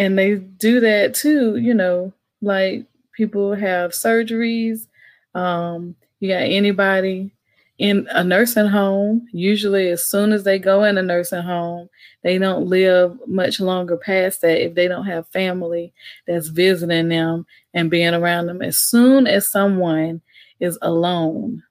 [0.00, 2.10] and they do that too you know
[2.40, 4.86] like people have surgeries
[5.34, 7.30] um, you got anybody
[7.78, 11.88] in a nursing home usually as soon as they go in a nursing home
[12.22, 15.92] they don't live much longer past that if they don't have family
[16.26, 18.62] that's visiting them and being around them.
[18.62, 20.20] As soon as someone
[20.60, 21.62] is alone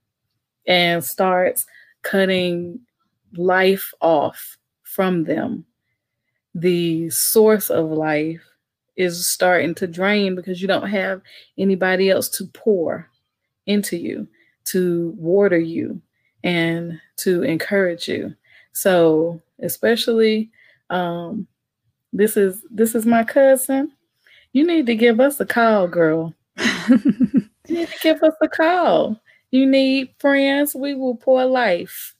[0.65, 1.65] and starts
[2.01, 2.79] cutting
[3.35, 5.65] life off from them
[6.61, 8.41] the source of life
[8.95, 11.21] is starting to drain because you don't have
[11.57, 13.09] anybody else to pour
[13.65, 14.27] into you,
[14.65, 16.01] to water you,
[16.43, 18.35] and to encourage you.
[18.73, 20.49] So, especially
[20.89, 21.47] um,
[22.13, 23.91] this is this is my cousin.
[24.53, 26.33] You need to give us a call, girl.
[26.89, 29.21] you need to give us a call.
[29.51, 30.75] You need friends.
[30.75, 32.15] We will pour life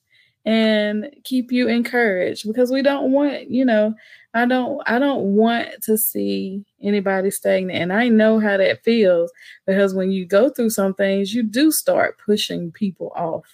[0.46, 3.94] and keep you encouraged because we don't want, you know,
[4.34, 7.80] I don't I don't want to see anybody stagnant.
[7.80, 9.32] And I know how that feels
[9.66, 13.46] because when you go through some things, you do start pushing people off.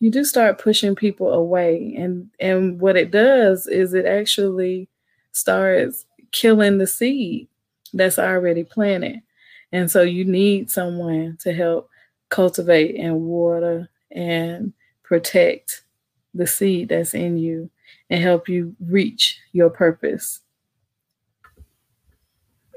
[0.00, 1.94] You do start pushing people away.
[1.98, 4.88] And and what it does is it actually
[5.32, 7.48] starts killing the seed
[7.94, 9.20] that's already planted.
[9.72, 11.90] And so you need someone to help
[12.30, 14.74] cultivate and water and
[15.04, 15.84] protect
[16.34, 17.70] the seed that's in you
[18.12, 20.40] and help you reach your purpose.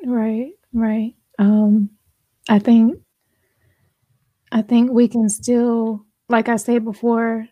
[0.05, 1.13] Right, right.
[1.37, 1.89] Um,
[2.47, 2.97] I think
[4.53, 7.49] I think we can still, like I said before,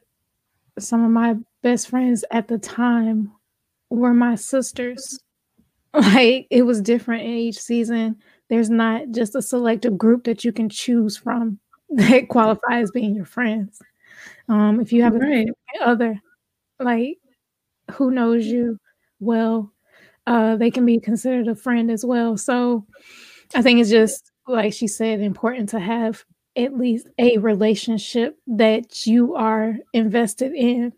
[0.79, 3.33] some of my best friends at the time
[3.89, 5.19] were my sisters.
[5.95, 8.15] Like it was different in each season.
[8.49, 11.59] There's not just a selective group that you can choose from
[11.91, 13.79] that qualifies as being your friends.
[14.49, 15.47] Um, if you have right.
[15.79, 16.19] a other,
[16.79, 17.19] like
[17.93, 18.77] who knows you
[19.19, 19.71] well,
[20.27, 22.37] uh, they can be considered a friend as well.
[22.37, 22.85] So
[23.55, 26.23] I think it's just like she said, important to have
[26.55, 30.93] at least a relationship that you are invested in.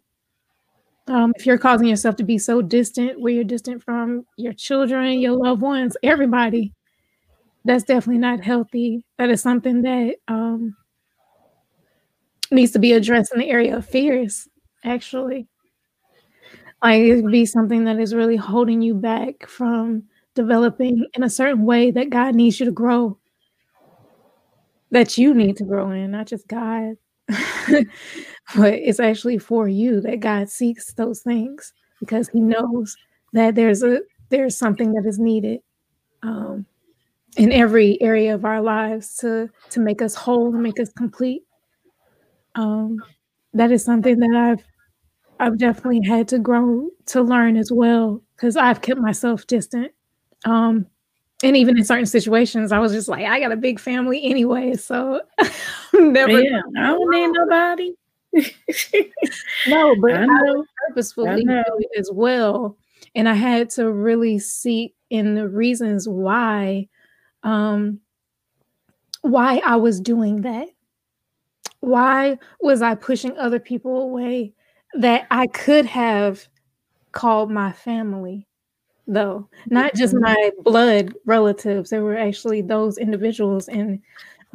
[1.07, 5.19] Um, if you're causing yourself to be so distant, where you're distant from your children,
[5.19, 6.73] your loved ones, everybody,
[7.63, 9.05] that's definitely not healthy.
[9.17, 10.75] That is something that um,
[12.51, 14.47] needs to be addressed in the area of fears,
[14.83, 15.47] actually.
[16.83, 20.03] Like it be something that is really holding you back from
[20.35, 23.17] developing in a certain way that God needs you to grow
[24.91, 26.95] that you need to grow in, not just God.
[27.27, 32.95] but it's actually for you that God seeks those things because he knows
[33.33, 35.59] that there's a there's something that is needed
[36.23, 36.65] um,
[37.35, 41.43] in every area of our lives to to make us whole and make us complete.
[42.53, 42.97] Um,
[43.53, 44.63] that is something that I've
[45.39, 49.91] I've definitely had to grow to learn as well because I've kept myself distant.
[50.45, 50.87] Um,
[51.43, 54.75] and even in certain situations, I was just like, I got a big family anyway,
[54.75, 55.21] so
[55.93, 56.39] never.
[56.41, 57.93] Yeah, I don't need nobody.
[59.67, 60.61] no, but I, know.
[60.61, 61.63] I purposefully I
[61.97, 62.77] as well,
[63.13, 66.87] and I had to really seek in the reasons why,
[67.43, 67.99] um,
[69.21, 70.69] why I was doing that.
[71.81, 74.53] Why was I pushing other people away
[74.99, 76.47] that I could have
[77.11, 78.47] called my family?
[79.07, 80.23] though not just mm-hmm.
[80.23, 84.01] my blood relatives there were actually those individuals and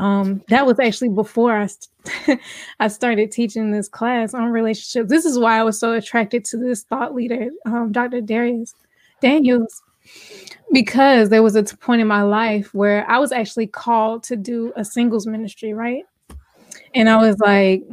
[0.00, 2.40] um, that was actually before I, st-
[2.80, 5.10] I started teaching this class on relationships.
[5.10, 8.22] This is why I was so attracted to this thought leader, um, Dr.
[8.22, 8.72] Dharius
[9.20, 9.82] Daniels,
[10.72, 14.72] because there was a point in my life where I was actually called to do
[14.74, 16.04] a singles ministry, right?
[16.94, 17.84] And I was like,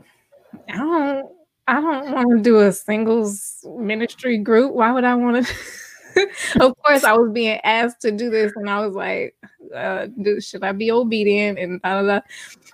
[0.69, 1.29] I don't,
[1.67, 4.73] I don't want to do a singles ministry group.
[4.73, 5.53] Why would I want to?
[6.61, 9.35] of course, I was being asked to do this, and I was like,
[9.75, 11.59] uh, do, should I be obedient?
[11.59, 12.21] And blah, blah, blah.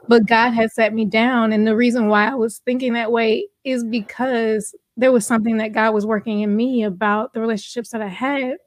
[0.07, 1.53] But God had set me down.
[1.53, 5.73] And the reason why I was thinking that way is because there was something that
[5.73, 8.57] God was working in me about the relationships that I had.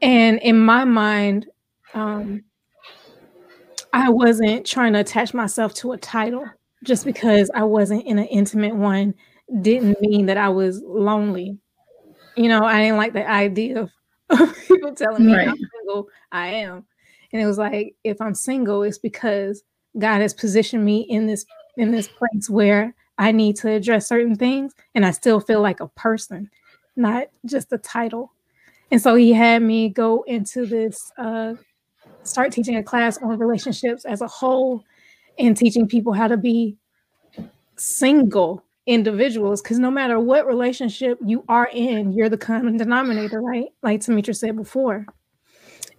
[0.00, 1.46] And in my mind,
[1.94, 2.44] um,
[3.92, 6.46] I wasn't trying to attach myself to a title
[6.82, 9.14] just because I wasn't in an intimate one
[9.60, 11.58] didn't mean that I was lonely
[12.36, 13.90] you know, I didn't like the idea of
[14.66, 15.48] people telling me right.
[15.48, 16.08] I'm single.
[16.30, 16.84] I am.
[17.32, 19.62] And it was like, if I'm single, it's because
[19.98, 21.44] God has positioned me in this
[21.76, 25.80] in this place where I need to address certain things and I still feel like
[25.80, 26.50] a person,
[26.96, 28.32] not just a title.
[28.90, 31.54] And so he had me go into this uh
[32.24, 34.84] start teaching a class on relationships as a whole
[35.38, 36.76] and teaching people how to be
[37.76, 43.68] single individuals because no matter what relationship you are in, you're the common denominator, right?
[43.82, 45.06] Like Tamitra said before.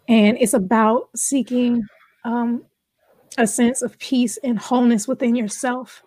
[0.08, 1.84] And it's about seeking
[2.26, 2.66] um,
[3.38, 6.04] a sense of peace and wholeness within yourself.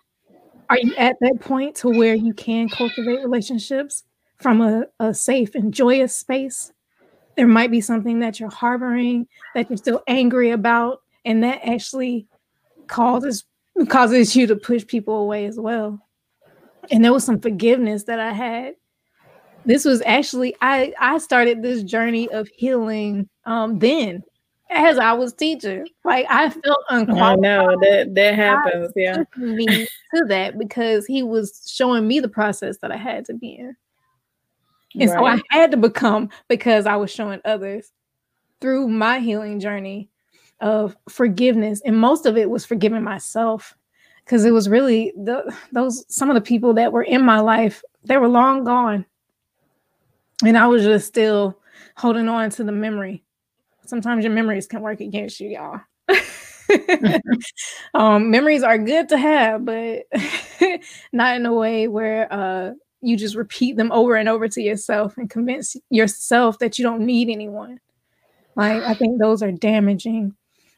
[0.69, 4.03] Are you at that point to where you can cultivate relationships
[4.37, 6.73] from a, a safe and joyous space?
[7.35, 12.27] There might be something that you're harboring that you're still angry about, and that actually
[12.87, 13.45] causes
[13.89, 16.01] causes you to push people away as well
[16.91, 18.75] and there was some forgiveness that I had.
[19.65, 24.23] This was actually I I started this journey of healing um then
[24.69, 25.87] as I was teaching.
[26.05, 27.33] Like I felt unqualified.
[27.33, 29.23] I know that that happens, yeah.
[29.35, 29.65] Me
[30.15, 33.75] to that because he was showing me the process that I had to be in.
[34.99, 35.19] And right.
[35.19, 37.91] so I had to become because I was showing others
[38.61, 40.09] through my healing journey
[40.59, 41.81] of forgiveness.
[41.85, 43.75] And most of it was forgiving myself
[44.25, 47.81] because it was really the those some of the people that were in my life
[48.03, 49.05] they were long gone.
[50.45, 51.59] And i was just still
[51.95, 53.23] holding on to the memory.
[53.85, 55.81] Sometimes your memories can work against you y'all.
[57.93, 60.03] Um, memories are good to have but
[61.13, 65.17] not in a way where uh, you just repeat them over and over to yourself
[65.17, 67.79] and convince yourself that you don't need anyone.
[68.55, 70.35] Like i think those are damaging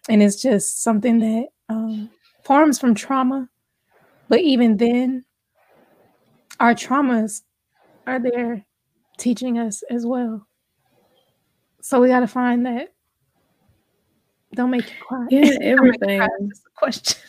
[0.10, 2.10] and it's just something that um,
[2.44, 3.48] forms from trauma
[4.28, 5.24] But even then,
[6.60, 7.42] our traumas
[8.08, 8.66] are there
[9.18, 10.48] teaching us as well.
[11.82, 12.90] So we got to find that.
[14.56, 15.28] Don't make you cry.
[15.30, 16.28] Yeah, everything.
[16.76, 17.22] question.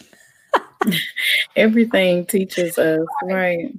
[1.56, 3.74] everything teaches us, right?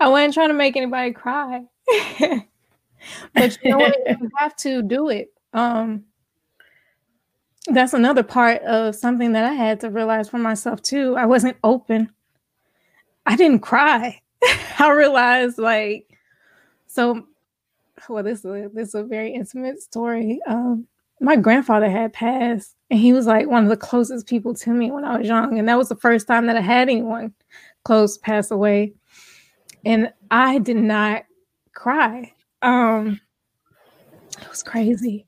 [0.00, 1.64] I wasn't trying to make anybody cry.
[3.34, 3.96] but you know what?
[4.06, 5.32] You have to do it.
[5.52, 6.04] Um,
[7.66, 11.16] that's another part of something that I had to realize for myself too.
[11.16, 12.10] I wasn't open.
[13.24, 14.20] I didn't cry.
[14.78, 16.06] I realized like
[16.86, 17.26] so
[18.08, 20.40] well this is a, this is a very intimate story.
[20.46, 20.86] Um
[21.20, 24.90] my grandfather had passed and he was like one of the closest people to me
[24.90, 27.32] when I was young and that was the first time that I had anyone
[27.84, 28.94] close pass away.
[29.84, 31.24] And I did not
[31.74, 32.32] cry.
[32.62, 33.20] Um
[34.40, 35.26] it was crazy.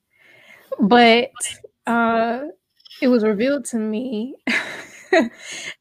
[0.80, 1.30] But
[1.86, 2.44] uh,
[3.02, 4.36] it was revealed to me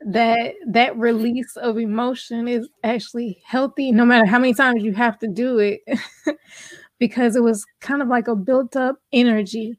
[0.01, 5.17] that that release of emotion is actually healthy no matter how many times you have
[5.19, 5.81] to do it
[6.99, 9.77] because it was kind of like a built up energy.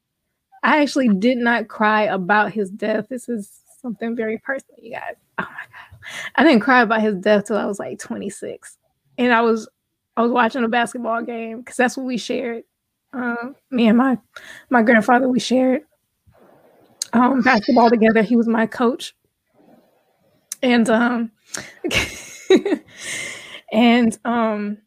[0.62, 3.08] I actually did not cry about his death.
[3.10, 3.50] This is
[3.82, 5.14] something very personal you guys.
[5.38, 6.00] Oh my god.
[6.36, 8.78] I didn't cry about his death till i was like 26
[9.18, 9.68] and i was
[10.16, 12.64] i was watching a basketball game because that's what we shared
[13.12, 14.18] uh, me and my
[14.70, 15.82] my grandfather we shared
[17.12, 18.22] um, basketball together.
[18.22, 19.14] He was my coach,
[20.62, 21.30] and um,
[23.72, 24.78] and um,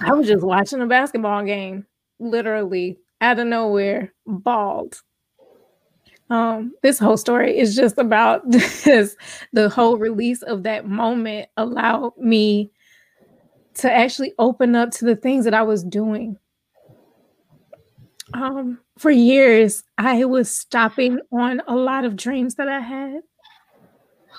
[0.00, 1.86] I was just watching a basketball game,
[2.18, 5.00] literally out of nowhere, bald.
[6.30, 9.16] Um, this whole story is just about this.
[9.52, 12.72] The whole release of that moment allowed me
[13.74, 16.38] to actually open up to the things that I was doing
[18.34, 23.20] um, for years, I was stopping on a lot of dreams that I had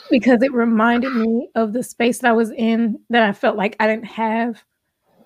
[0.10, 3.76] because it reminded me of the space that I was in that I felt like
[3.80, 4.64] I didn't have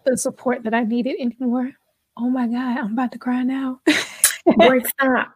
[0.06, 1.72] the support that I needed anymore.
[2.18, 3.82] Oh my God, I'm about to cry now.
[4.46, 5.34] Boy, stop.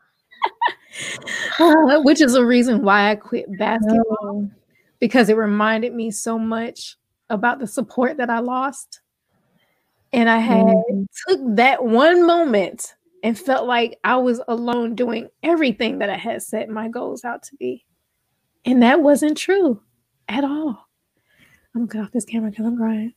[1.60, 4.50] uh, which is a reason why I quit basketball
[5.00, 6.98] because it reminded me so much
[7.34, 9.02] about the support that I lost.
[10.14, 11.06] And I had mm.
[11.28, 16.44] took that one moment and felt like I was alone doing everything that I had
[16.44, 17.86] set my goals out to be.
[18.66, 19.82] And that wasn't true
[20.30, 20.88] at all.
[21.74, 23.14] I'm gonna get off this camera because I'm crying.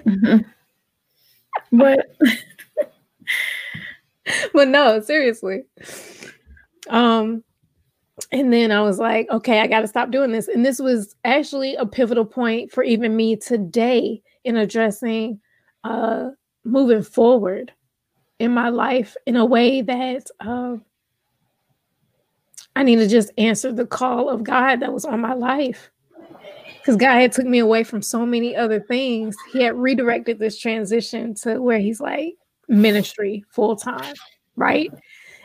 [0.00, 0.38] mm-hmm.
[1.72, 2.06] But
[4.52, 5.64] but no, seriously.
[6.88, 7.42] Um
[8.32, 10.48] and then I was like, okay, I got to stop doing this.
[10.48, 15.40] And this was actually a pivotal point for even me today in addressing
[15.84, 16.30] uh
[16.64, 17.72] moving forward
[18.38, 20.76] in my life in a way that uh,
[22.76, 25.90] I need to just answer the call of God that was on my life.
[26.78, 29.36] Because God had took me away from so many other things.
[29.52, 32.34] He had redirected this transition to where he's like
[32.68, 34.14] ministry full time,
[34.56, 34.90] right?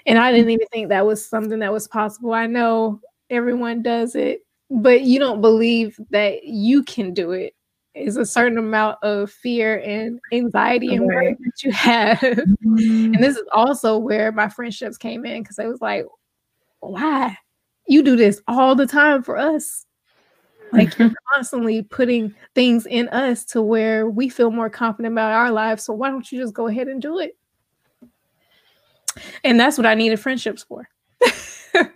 [0.06, 2.34] And I didn't even think that was something that was possible.
[2.34, 7.54] I know everyone does it, but you don't believe that you can do it
[7.96, 12.20] is a certain amount of fear and anxiety and worry that you have.
[12.70, 13.16] Mm-hmm.
[13.16, 16.06] And this is also where my friendships came in because I was like,
[16.82, 17.36] why?
[17.88, 19.86] You do this all the time for us.
[20.72, 25.52] Like you're constantly putting things in us to where we feel more confident about our
[25.52, 25.84] lives.
[25.84, 27.39] So why don't you just go ahead and do it?
[29.44, 30.88] And that's what I needed friendships for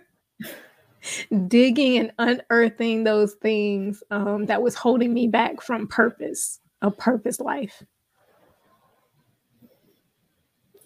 [1.48, 7.40] digging and unearthing those things um, that was holding me back from purpose, a purpose
[7.40, 7.82] life.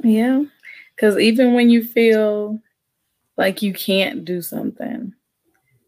[0.03, 0.45] Yeah.
[0.95, 2.61] Because even when you feel
[3.37, 5.15] like you can't do something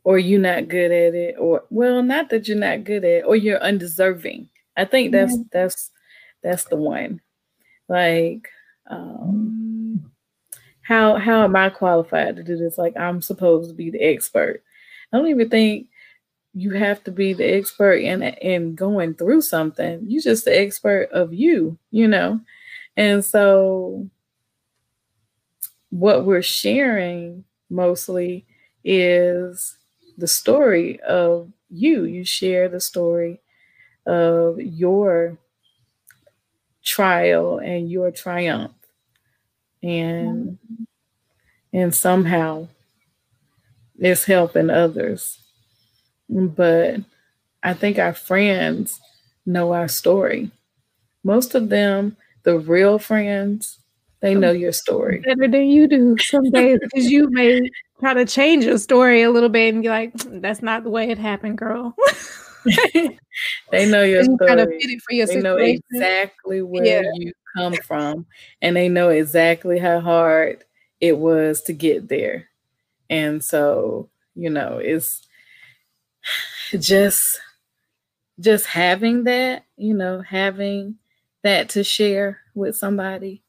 [0.05, 3.25] or you're not good at it, or well, not that you're not good at it,
[3.27, 4.49] or you're undeserving.
[4.77, 5.43] I think that's yeah.
[5.53, 5.91] that's
[6.43, 7.21] that's the one.
[7.89, 8.49] Like
[8.89, 9.80] um
[10.91, 12.77] how how am I qualified to do this?
[12.77, 14.61] Like I'm supposed to be the expert.
[15.13, 15.87] I don't even think
[16.53, 20.01] you have to be the expert in in going through something.
[20.09, 22.41] You're just the expert of you, you know.
[22.97, 24.11] And so
[25.91, 28.45] what we're sharing mostly
[28.83, 29.79] is
[30.19, 32.03] the story of you.
[32.03, 33.41] You share the story
[34.07, 35.39] of your
[36.83, 38.73] trial and your triumph
[39.83, 40.85] and mm-hmm.
[41.73, 42.69] and somehow
[43.99, 45.39] it's helping others.
[46.29, 47.01] But
[47.63, 49.01] I think our friends
[49.45, 50.51] know our story.
[51.25, 53.79] Most of them, the real friends,
[54.21, 57.61] they know your story better than you do some days because you may
[58.01, 61.11] try to change your story a little bit and be like, that's not the way
[61.11, 61.95] it happened, girl.
[63.71, 64.47] they know your story.
[64.47, 65.43] Kind of fit it for your they situation.
[65.43, 67.11] know exactly where yeah.
[67.15, 68.27] you come from,
[68.63, 70.65] and they know exactly how hard
[71.01, 72.49] it was to get there.
[73.09, 75.27] And so, you know, it's
[76.79, 77.41] just
[78.39, 80.97] just having that, you know, having
[81.43, 83.43] that to share with somebody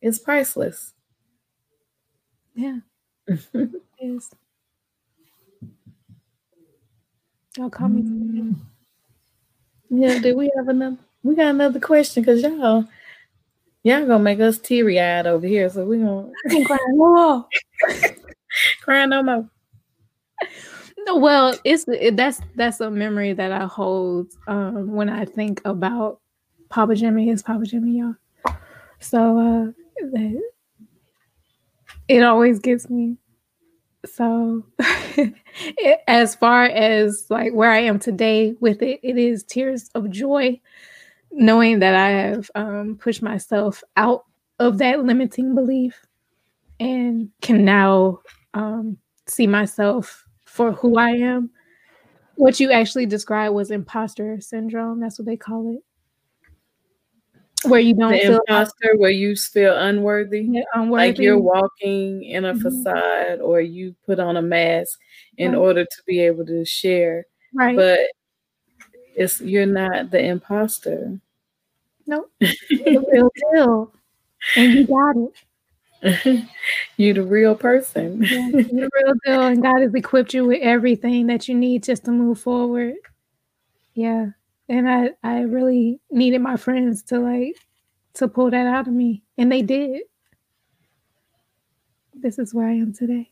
[0.00, 0.92] is priceless.
[2.54, 2.78] Yeah.
[3.26, 3.70] it
[4.00, 4.30] is.
[7.56, 8.02] Y'all call me.
[8.02, 8.56] Mm.
[9.90, 10.98] Yeah, do we have another?
[11.22, 12.86] We got another question because y'all,
[13.84, 15.70] y'all gonna make us teary eyed over here.
[15.70, 16.30] So we gonna
[16.66, 17.46] cry no more.
[18.82, 19.48] cry no more.
[21.06, 25.60] No, Well, it's it, that's that's a memory that I hold um, when I think
[25.64, 26.20] about
[26.70, 27.28] Papa Jimmy.
[27.28, 28.14] Is Papa Jimmy, y'all?
[29.00, 30.18] So uh,
[32.08, 33.16] it always gets me
[34.06, 34.64] so
[35.16, 40.10] it, as far as like where i am today with it it is tears of
[40.10, 40.58] joy
[41.34, 44.24] knowing that i have um, pushed myself out
[44.58, 46.06] of that limiting belief
[46.80, 48.20] and can now
[48.54, 51.50] um, see myself for who i am
[52.36, 55.82] what you actually described was imposter syndrome that's what they call it
[57.66, 61.38] where you don't the feel imposter, like, where you feel unworthy, yeah, unworthy, like you're
[61.38, 62.62] walking in a mm-hmm.
[62.62, 64.98] facade or you put on a mask
[65.38, 65.58] in right.
[65.58, 67.26] order to be able to share.
[67.52, 67.76] Right.
[67.76, 68.00] But
[69.16, 71.18] it's you're not the imposter.
[72.06, 72.30] No, nope.
[72.40, 73.92] the real deal,
[74.56, 76.44] and you got it.
[76.96, 78.22] you're the real person.
[78.22, 81.82] yeah, you're the real deal, and God has equipped you with everything that you need
[81.82, 82.94] just to move forward.
[83.94, 84.30] Yeah
[84.68, 87.56] and I I really needed my friends to like
[88.14, 90.02] to pull that out of me, and they did.
[92.14, 93.30] This is where I am today.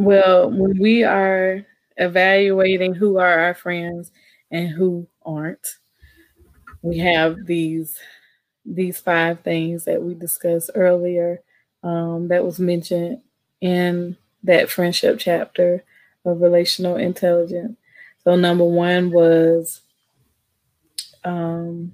[0.00, 1.64] Well, when we are
[1.96, 4.10] evaluating who are our friends
[4.50, 5.78] and who aren't,
[6.82, 7.98] we have these
[8.64, 11.40] these five things that we discussed earlier
[11.84, 13.20] um, that was mentioned
[13.60, 15.84] in that friendship chapter
[16.24, 17.76] of relational intelligence.
[18.24, 19.82] So number one was
[21.24, 21.92] um,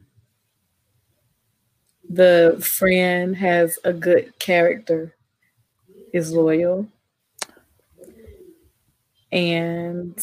[2.09, 5.15] the friend has a good character,
[6.13, 6.89] is loyal,
[9.33, 10.19] and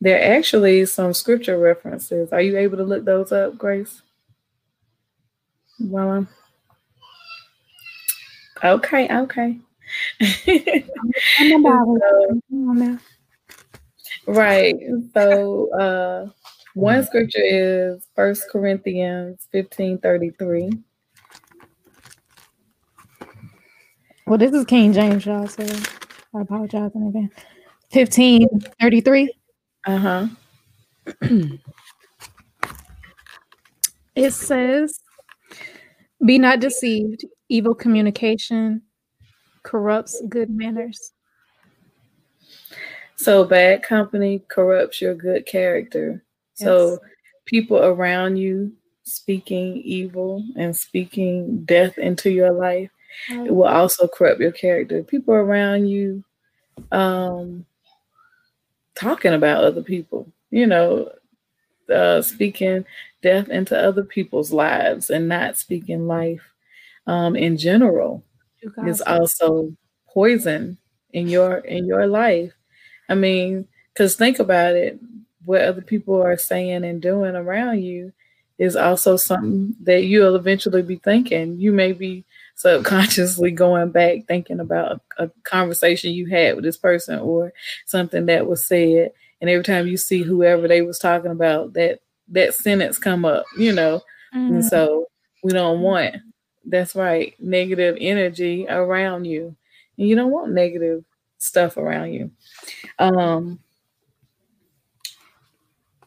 [0.00, 2.32] there are actually some scripture references.
[2.32, 4.00] Are you able to look those up, Grace?
[5.78, 6.26] Well,
[8.62, 9.58] okay, okay
[10.20, 10.28] so,
[14.26, 14.76] right.
[15.14, 16.28] So uh
[16.74, 20.70] one scripture is First Corinthians 15 33.
[24.26, 25.66] Well, this is King James, y'all, so
[26.34, 27.34] I apologize in advance.
[27.90, 28.46] 15
[28.80, 29.34] 33.
[29.86, 30.26] Uh-huh.
[34.14, 35.00] it says,
[36.24, 38.82] Be not deceived, evil communication
[39.62, 41.12] corrupts good manners.
[43.16, 46.24] So bad company corrupts your good character.
[46.58, 46.66] Yes.
[46.66, 46.98] So
[47.44, 48.72] people around you
[49.02, 52.90] speaking evil and speaking death into your life,
[53.44, 55.02] it will also corrupt your character.
[55.02, 56.24] People around you
[56.92, 57.66] um
[58.94, 61.10] talking about other people, you know,
[61.92, 62.84] uh speaking
[63.22, 66.42] death into other people's lives and not speaking life
[67.06, 68.24] um in general
[68.86, 69.72] is also
[70.08, 70.78] poison
[71.12, 72.52] in your in your life.
[73.08, 74.98] I mean, because think about it,
[75.44, 78.12] what other people are saying and doing around you
[78.58, 81.58] is also something that you'll eventually be thinking.
[81.60, 82.24] You may be
[82.56, 87.52] subconsciously going back thinking about a, a conversation you had with this person or
[87.86, 89.12] something that was said.
[89.40, 93.44] And every time you see whoever they was talking about, that that sentence come up,
[93.58, 94.02] you know.
[94.34, 94.56] Mm-hmm.
[94.56, 95.06] And so
[95.42, 96.16] we don't want
[96.64, 97.34] that's right.
[97.40, 99.56] Negative energy around you.
[99.98, 101.04] And you don't want negative
[101.38, 102.30] stuff around you.
[102.98, 103.60] Um,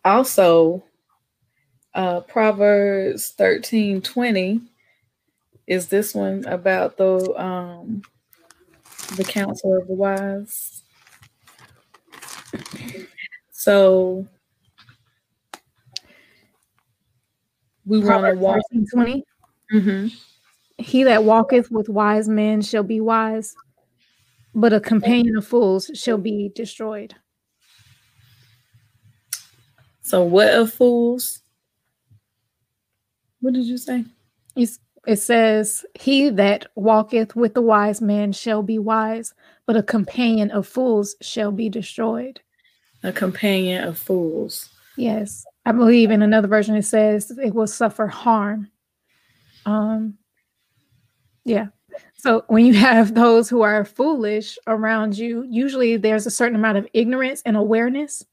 [0.06, 0.84] also,
[1.94, 4.62] uh, Proverbs 13 20
[5.68, 8.02] is this one about the um,
[9.16, 10.84] the counsel of the wise.
[13.52, 14.28] So
[17.86, 18.62] we want to walk
[18.94, 19.24] 20.
[19.74, 20.08] Mm-hmm.
[20.78, 23.56] He that walketh with wise men shall be wise,
[24.54, 27.16] but a companion of fools shall be destroyed.
[30.02, 31.42] So, what of fools?
[33.40, 34.06] What did you say?
[35.06, 39.34] It says, He that walketh with the wise man shall be wise,
[39.66, 42.42] but a companion of fools shall be destroyed.
[43.04, 44.70] A companion of fools.
[44.96, 45.46] Yes.
[45.66, 48.70] I believe in another version it says it will suffer harm.
[49.66, 50.18] Um
[51.46, 51.68] yeah.
[52.16, 56.78] So when you have those who are foolish around you, usually there's a certain amount
[56.78, 58.24] of ignorance and awareness.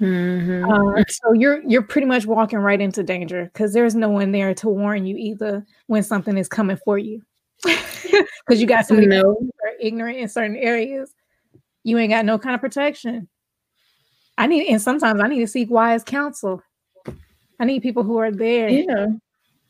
[0.00, 0.70] Mm-hmm.
[0.70, 4.54] Uh, so you're you're pretty much walking right into danger because there's no one there
[4.54, 7.22] to warn you either when something is coming for you.
[8.46, 9.34] Because you got somebody are
[9.80, 11.12] ignorant in certain areas,
[11.82, 13.28] you ain't got no kind of protection.
[14.38, 16.62] I need, and sometimes I need to seek wise counsel.
[17.58, 18.68] I need people who are there.
[18.68, 19.06] Yeah,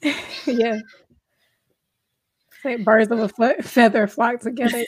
[0.46, 0.78] yeah.
[2.64, 4.84] Like birds of a feather flock together.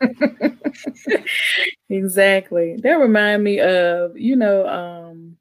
[1.88, 2.76] exactly.
[2.82, 5.36] That remind me of, you know, um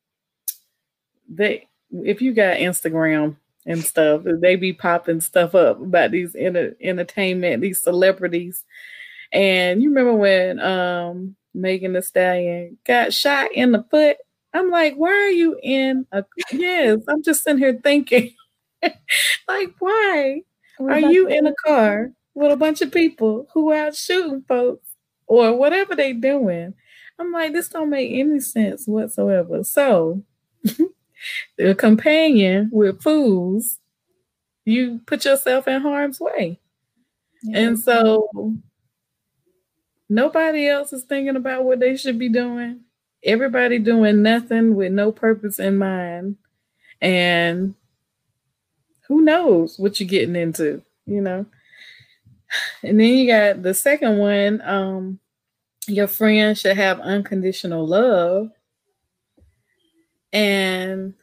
[1.29, 6.75] they if you got Instagram and stuff, they be popping stuff up about these inter-
[6.81, 8.63] entertainment, these celebrities.
[9.31, 14.17] And you remember when um Megan Thee Stallion got shot in the foot?
[14.53, 16.99] I'm like, why are you in a yes?
[17.07, 18.33] I'm just sitting here thinking,
[19.47, 20.41] like, why
[20.79, 24.89] are you in a car with a bunch of people who are out shooting folks
[25.25, 26.73] or whatever they doing.
[27.17, 29.63] I'm like, this don't make any sense whatsoever.
[29.63, 30.21] So
[31.57, 33.79] the companion with fools,
[34.65, 36.59] you put yourself in harm's way.
[37.43, 37.59] Yeah.
[37.59, 38.29] And so
[40.09, 42.81] nobody else is thinking about what they should be doing.
[43.23, 46.35] Everybody doing nothing with no purpose in mind.
[47.01, 47.75] And
[49.07, 51.45] who knows what you're getting into, you know?
[52.83, 54.61] And then you got the second one.
[54.61, 55.19] Um,
[55.87, 58.51] your friend should have unconditional love.
[60.31, 61.13] And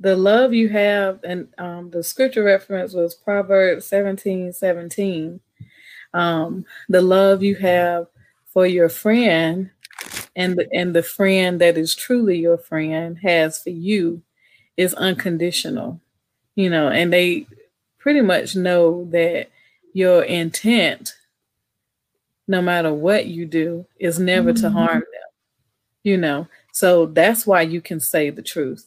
[0.00, 5.40] the love you have, and um, the scripture reference was Proverbs 17 17.
[6.14, 8.06] Um, the love you have
[8.46, 9.70] for your friend
[10.36, 14.22] and the, and the friend that is truly your friend has for you
[14.76, 16.00] is unconditional,
[16.54, 17.46] you know, and they
[17.98, 19.48] pretty much know that
[19.98, 21.16] your intent,
[22.46, 24.62] no matter what you do, is never mm-hmm.
[24.62, 25.28] to harm them.
[26.04, 28.86] You know, so that's why you can say the truth.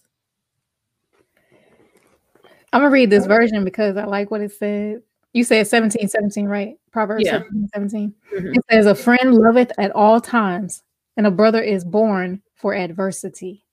[2.72, 5.02] I'm gonna read this version because I like what it said.
[5.34, 6.78] You said 17, 17, right?
[6.94, 7.40] Proverbs yeah.
[7.40, 8.14] 17, 17.
[8.34, 8.48] Mm-hmm.
[8.54, 10.82] It says, A friend loveth at all times,
[11.18, 13.66] and a brother is born for adversity.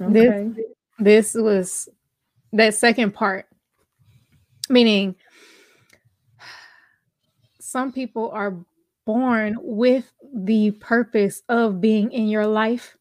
[0.00, 0.50] Okay.
[1.00, 1.88] This, this was
[2.52, 3.46] that second part,
[4.68, 5.16] meaning
[7.70, 8.56] some people are
[9.06, 12.96] born with the purpose of being in your life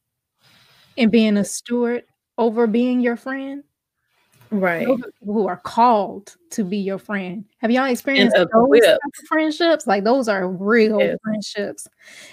[0.95, 2.03] and being a steward
[2.37, 3.63] over being your friend.
[4.51, 4.85] Right.
[4.85, 7.45] Those who are called to be your friend.
[7.59, 8.47] Have y'all experienced those
[9.27, 9.87] friendships?
[9.87, 11.17] Like those are real yes.
[11.23, 11.87] friendships.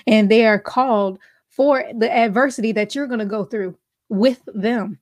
[0.07, 1.19] And they are called
[1.49, 3.79] for the adversity that you're going to go through
[4.11, 4.99] with them.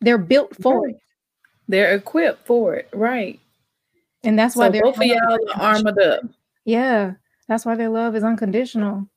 [0.00, 0.94] They're built for right.
[0.94, 1.00] it.
[1.68, 2.88] They're equipped for it.
[2.92, 3.38] Right.
[4.24, 6.22] And that's why so they're both of y'all are armored up.
[6.64, 7.14] Yeah,
[7.48, 9.08] that's why their love is unconditional.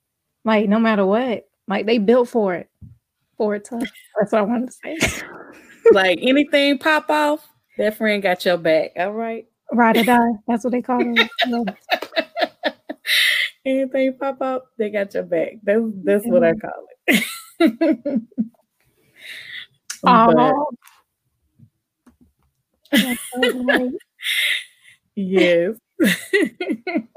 [0.43, 2.69] Like no matter what, like they built for it,
[3.37, 3.79] for it to.
[4.19, 4.97] That's what I wanted to say.
[5.91, 8.91] like anything pop off, that friend got your back.
[8.97, 9.45] All right.
[9.71, 10.31] Ride or die.
[10.47, 11.29] That's what they call it.
[13.65, 15.53] anything pop up, they got your back.
[15.63, 17.23] That's that's what I call it.
[20.05, 20.71] oh.
[25.15, 27.07] yes and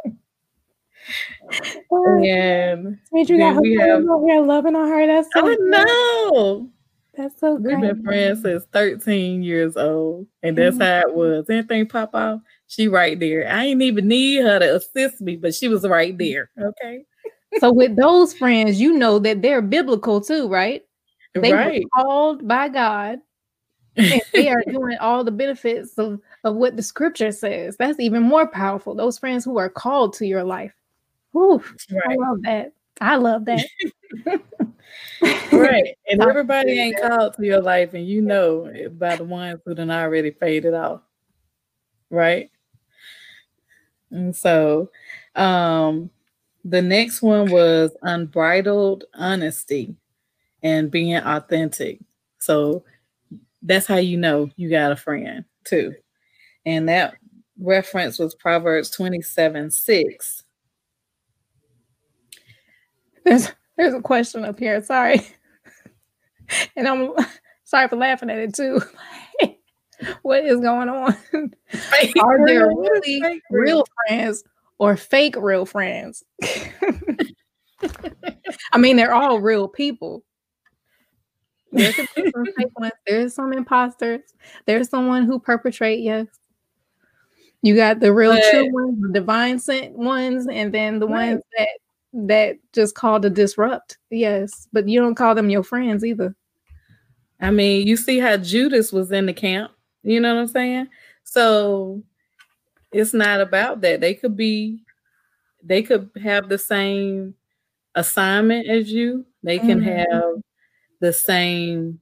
[3.11, 5.07] got we have over here loving on her.
[5.07, 6.71] That's so oh no.
[7.17, 10.29] That's so We've been friends since 13 years old.
[10.45, 10.85] And that's mm-hmm.
[10.85, 11.51] how it was.
[11.51, 13.51] Anything pop off, she right there.
[13.51, 16.51] I didn't even need her to assist me, but she was right there.
[16.61, 17.05] Okay.
[17.59, 20.83] so with those friends, you know that they're biblical too, right?
[21.35, 21.83] They right.
[21.83, 23.19] were called by God.
[23.97, 27.77] and they are doing all the benefits of, of what the scripture says.
[27.77, 28.95] That's even more powerful.
[28.95, 30.73] Those friends who are called to your life.
[31.37, 32.03] Ooh, right.
[32.11, 32.73] I love that.
[33.01, 33.67] I love that.
[35.53, 35.97] right.
[36.09, 39.91] And everybody ain't called to your life, and you know by the ones who done
[39.91, 41.01] already faded off.
[42.11, 42.51] Right.
[44.11, 44.91] And so
[45.35, 46.11] um
[46.65, 49.95] the next one was unbridled honesty
[50.63, 52.01] and being authentic.
[52.39, 52.85] So
[53.63, 55.95] that's how you know you got a friend too.
[56.69, 57.15] And that
[57.59, 60.45] reference was Proverbs 27 6.
[63.25, 64.83] There's there's a question up here.
[64.83, 65.27] Sorry.
[66.77, 67.15] and I'm
[67.65, 68.83] sorry for laughing at it too.
[70.23, 71.17] what is going on?
[72.21, 74.45] Are there really real friends
[74.77, 76.23] or fake real friends?
[78.73, 80.23] I mean, they're all real people.
[81.73, 82.93] There's some fake ones.
[83.07, 84.21] There's some imposters.
[84.67, 86.01] There's someone who perpetrate.
[86.01, 86.27] Yes,
[87.63, 91.33] you got the real but, true ones, the divine sent ones, and then the right.
[91.33, 91.69] ones that
[92.13, 93.99] that just call to disrupt.
[94.11, 96.35] Yes, but you don't call them your friends either.
[97.41, 99.73] I mean, you see how Judas was in the camp.
[100.03, 100.89] You know what I'm saying?
[101.25, 102.03] So
[102.93, 104.01] it's not about that.
[104.01, 104.83] They could be,
[105.63, 107.35] they could have the same
[107.95, 109.27] assignment as you.
[109.43, 109.89] They can mm-hmm.
[109.89, 110.43] have
[111.01, 112.01] the same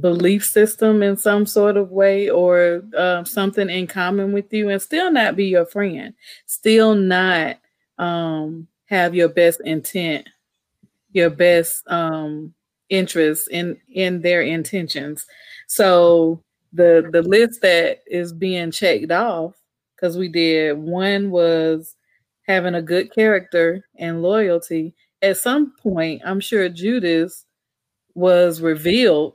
[0.00, 4.80] belief system in some sort of way or uh, something in common with you and
[4.80, 6.14] still not be your friend.
[6.46, 7.58] Still not
[7.98, 10.28] um, have your best intent
[11.14, 12.52] your best um,
[12.90, 15.26] interest in in their intentions.
[15.68, 19.54] So the the list that is being checked off
[19.96, 21.94] because we did one was
[22.46, 24.94] having a good character and loyalty.
[25.22, 27.46] At some point i'm sure judas
[28.14, 29.32] was revealed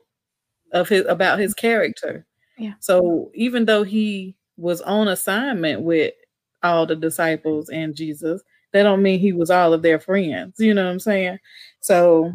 [0.72, 2.26] of his about his character
[2.58, 6.14] yeah so even though he was on assignment with
[6.64, 8.42] all the disciples and jesus
[8.72, 11.40] that don't mean he was all of their friends you know what i'm saying
[11.80, 12.34] so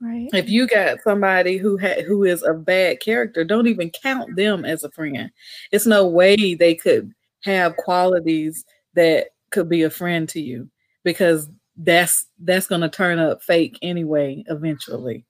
[0.00, 0.30] Right.
[0.32, 4.64] If you got somebody who had who is a bad character, don't even count them
[4.64, 5.30] as a friend.
[5.72, 7.12] It's no way they could
[7.44, 8.64] have qualities
[8.94, 10.70] that could be a friend to you
[11.04, 15.26] because that's that's going to turn up fake anyway eventually.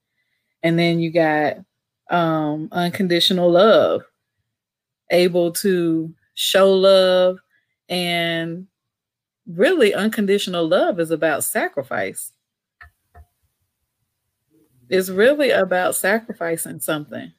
[0.62, 1.57] And then you got
[2.11, 4.02] um unconditional love,
[5.11, 7.38] able to show love
[7.88, 8.66] and
[9.46, 12.32] really unconditional love is about sacrifice
[14.90, 17.32] it's really about sacrificing something.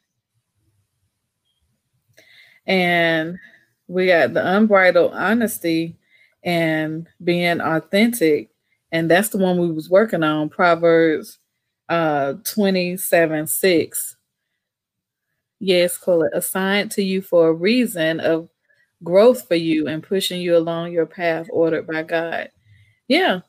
[2.65, 3.37] And
[3.87, 5.97] we got the unbridled honesty
[6.43, 8.49] and being authentic.
[8.93, 11.37] And that's the one we was working on, Proverbs
[11.89, 14.15] uh 27 6.
[15.63, 18.49] Yes, call it assigned to you for a reason of
[19.03, 22.49] growth for you and pushing you along your path ordered by God.
[23.07, 23.41] Yeah.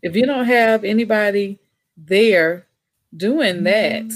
[0.00, 1.58] If you don't have anybody
[1.98, 2.66] there
[3.14, 4.10] doing that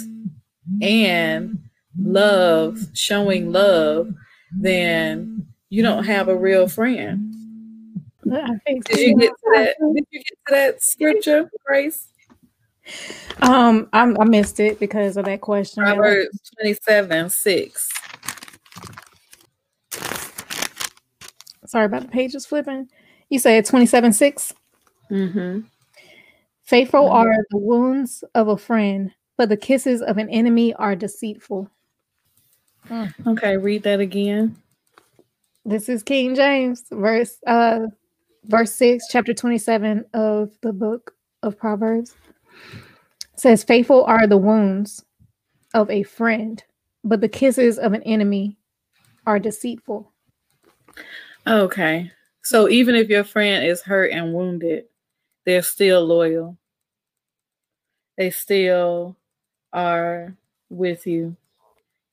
[0.81, 1.69] and
[1.99, 4.15] love, showing love,
[4.51, 7.35] then you don't have a real friend.
[8.25, 9.77] Did you get to that?
[9.95, 12.09] Did you get to that scripture, Grace?
[13.43, 15.83] Um, I, I missed it because of that question.
[15.83, 17.89] Proverbs 27 6.
[21.67, 22.89] Sorry about the pages flipping.
[23.29, 24.55] You said 27 6?
[25.11, 25.61] Mm-hmm.
[26.63, 27.15] Faithful mm-hmm.
[27.15, 31.71] are the wounds of a friend, but the kisses of an enemy are deceitful.
[32.89, 33.13] Mm.
[33.27, 34.57] Okay, read that again.
[35.65, 37.87] This is King James, verse uh
[38.45, 42.15] verse 6, chapter 27 of the book of Proverbs.
[43.37, 45.05] Says, Faithful are the wounds
[45.75, 46.63] of a friend,
[47.05, 48.57] but the kisses of an enemy
[49.27, 50.13] are deceitful.
[51.47, 52.11] Okay.
[52.43, 54.85] So even if your friend is hurt and wounded,
[55.45, 56.59] they're still loyal
[58.21, 59.17] they still
[59.73, 60.37] are
[60.69, 61.35] with you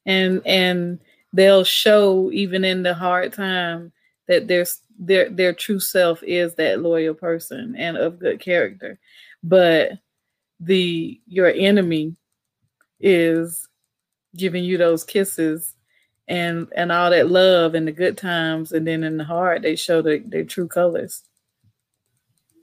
[0.06, 1.00] and and
[1.34, 3.92] they'll show even in the hard time
[4.30, 4.66] that their
[4.98, 8.98] their their true self is that loyal person and of good character
[9.44, 9.92] but
[10.60, 12.16] the your enemy
[13.00, 13.68] is
[14.36, 15.76] giving you those kisses
[16.28, 19.76] and and all that love and the good times and then in the hard they
[19.76, 21.24] show the, their true colors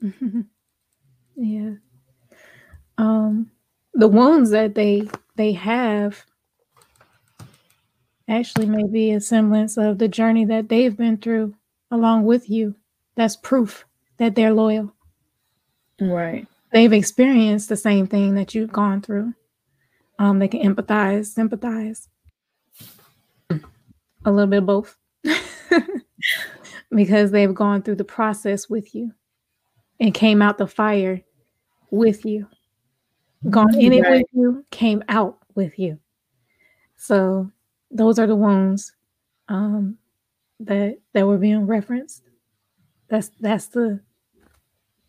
[1.35, 1.71] yeah
[2.97, 3.51] um,
[3.93, 6.25] the wounds that they they have
[8.27, 11.53] actually may be a semblance of the journey that they've been through
[11.91, 12.75] along with you.
[13.15, 13.85] That's proof
[14.17, 14.93] that they're loyal.
[15.99, 16.47] Right.
[16.71, 19.33] They've experienced the same thing that you've gone through.
[20.19, 22.09] Um, they can empathize, sympathize.
[23.49, 24.97] A little bit of both.
[26.89, 29.11] because they've gone through the process with you
[29.99, 31.21] and came out the fire
[31.91, 32.47] with you
[33.49, 35.99] gone in it with you, came out with you.
[36.97, 37.51] So
[37.91, 38.93] those are the wounds
[39.49, 39.97] um,
[40.59, 42.23] that that were being referenced.
[43.09, 43.99] That's that's the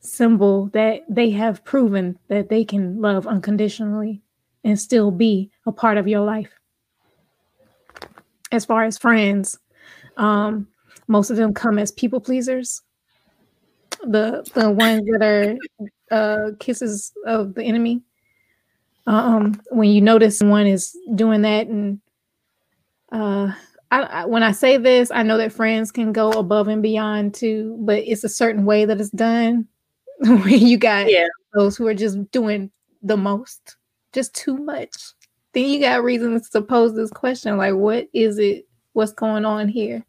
[0.07, 4.23] symbol that they have proven that they can love unconditionally
[4.65, 6.51] and still be a part of your life.
[8.53, 9.59] As far as friends,
[10.17, 10.69] um,
[11.09, 12.83] most of them come as people pleasers.
[14.03, 15.57] The the ones that are
[16.11, 18.03] uh, kisses of the enemy
[19.07, 22.01] um, when you notice one is doing that and
[23.13, 23.53] uh
[23.93, 27.35] I, I, when I say this, I know that friends can go above and beyond
[27.35, 29.69] too, but it's a certain way that it's done.
[30.19, 31.27] Where you got yeah.
[31.55, 32.71] those who are just doing
[33.03, 33.77] the most,
[34.13, 34.95] just too much.
[35.53, 38.67] Then you got reasons to pose this question, like, what is it?
[38.93, 40.05] What's going on here?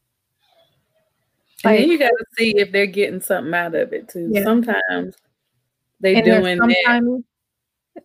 [1.63, 4.29] Like, and you got to see if they're getting something out of it too.
[4.31, 4.43] Yeah.
[4.43, 5.15] Sometimes
[5.99, 7.23] they doing sometimes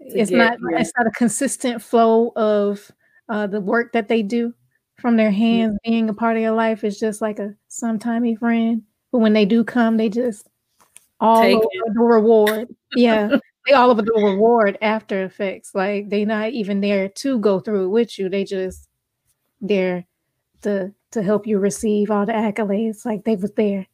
[0.00, 0.58] It's not.
[0.70, 0.80] Yeah.
[0.80, 2.90] It's not a consistent flow of
[3.28, 4.54] uh, the work that they do
[4.96, 8.82] from their hands being a part of your life is just like a sometimey friend.
[9.10, 10.48] But when they do come, they just
[11.22, 11.94] all Take over it.
[11.94, 12.68] the reward.
[12.96, 13.36] Yeah.
[13.66, 15.72] they all over the reward after effects.
[15.72, 18.28] Like they're not even there to go through it with you.
[18.28, 18.88] They just
[19.60, 20.04] there
[20.62, 23.06] to to help you receive all the accolades.
[23.06, 23.86] Like they was there.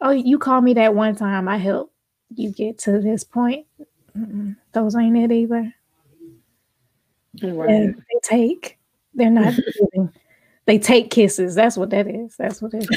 [0.00, 1.48] Oh, you called me that one time.
[1.48, 1.94] I helped
[2.34, 3.66] you get to this point.
[4.18, 5.72] Mm-mm, those ain't it either.
[7.42, 7.70] Right.
[7.70, 8.76] And they take.
[9.14, 9.54] They're not
[9.94, 10.12] giving.
[10.64, 11.54] They take kisses.
[11.54, 12.34] That's what that is.
[12.36, 12.88] That's what it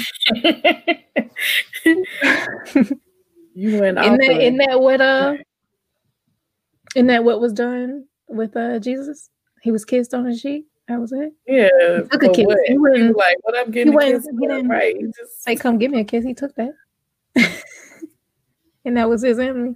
[1.85, 2.91] is.
[3.53, 5.35] you went in that, isn't that what uh
[6.95, 9.29] isn't that what was done with uh Jesus?
[9.61, 10.65] He was kissed on his cheek.
[10.87, 11.33] That was it.
[11.45, 12.01] Yeah.
[12.01, 12.45] He took a kiss.
[12.47, 12.57] What?
[12.65, 14.95] He, was like, what I'm getting he, kiss he didn't right.
[14.97, 16.25] He just say, come give me a kiss.
[16.25, 16.73] He took that.
[18.85, 19.75] and that was his enemy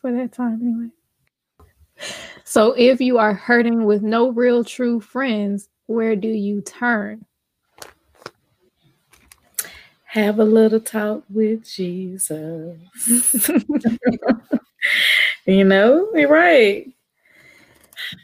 [0.00, 0.90] for that time anyway.
[2.44, 7.24] So if you are hurting with no real true friends, where do you turn?
[10.10, 12.76] Have a little talk with Jesus.
[15.46, 16.90] you know, you're right.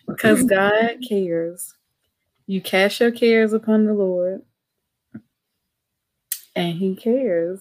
[0.06, 1.74] Because God cares.
[2.46, 4.42] You cast your cares upon the Lord.
[6.54, 7.60] And He cares,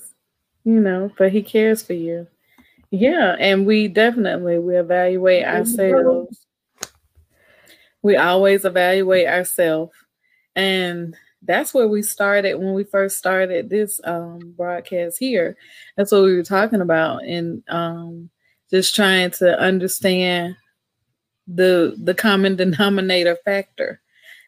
[0.64, 2.28] you know, but He cares for you.
[2.92, 6.46] Yeah, and we definitely we evaluate ourselves
[8.06, 9.92] we always evaluate ourselves.
[10.56, 11.16] And
[11.46, 15.56] that's where we started when we first started this um, broadcast here.
[15.96, 18.30] That's what we were talking about, and um,
[18.70, 20.56] just trying to understand
[21.48, 24.02] the the common denominator factor.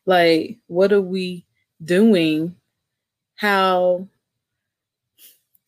[0.05, 1.45] Like, what are we
[1.83, 2.55] doing?
[3.35, 4.07] How?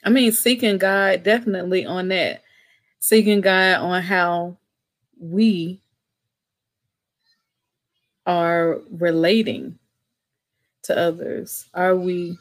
[0.03, 2.43] I mean, seeking God definitely on that.
[2.99, 4.57] Seeking God on how
[5.19, 5.81] we
[8.25, 9.79] are relating
[10.89, 11.69] to others?
[11.73, 12.37] Are we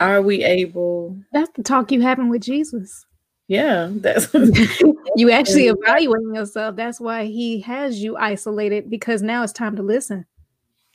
[0.00, 3.06] are we able That's the talk you having with Jesus.
[3.46, 4.32] Yeah, that's
[5.16, 6.76] you actually evaluating yourself.
[6.76, 10.26] That's why he has you isolated because now it's time to listen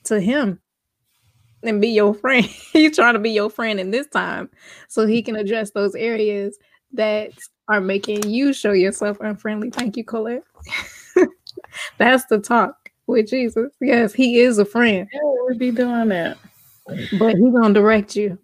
[0.04, 0.60] to him
[1.62, 2.44] and be your friend.
[2.72, 4.50] He's trying to be your friend in this time
[4.88, 6.58] so he can address those areas
[6.92, 7.32] that
[7.68, 9.70] are making you show yourself unfriendly.
[9.70, 10.44] Thank you, Colette.
[11.98, 12.79] That's the talk
[13.10, 13.72] with Jesus.
[13.80, 15.08] Yes, he is a friend.
[15.12, 16.38] Yeah, we be doing that.
[17.12, 18.38] But he gonna direct you.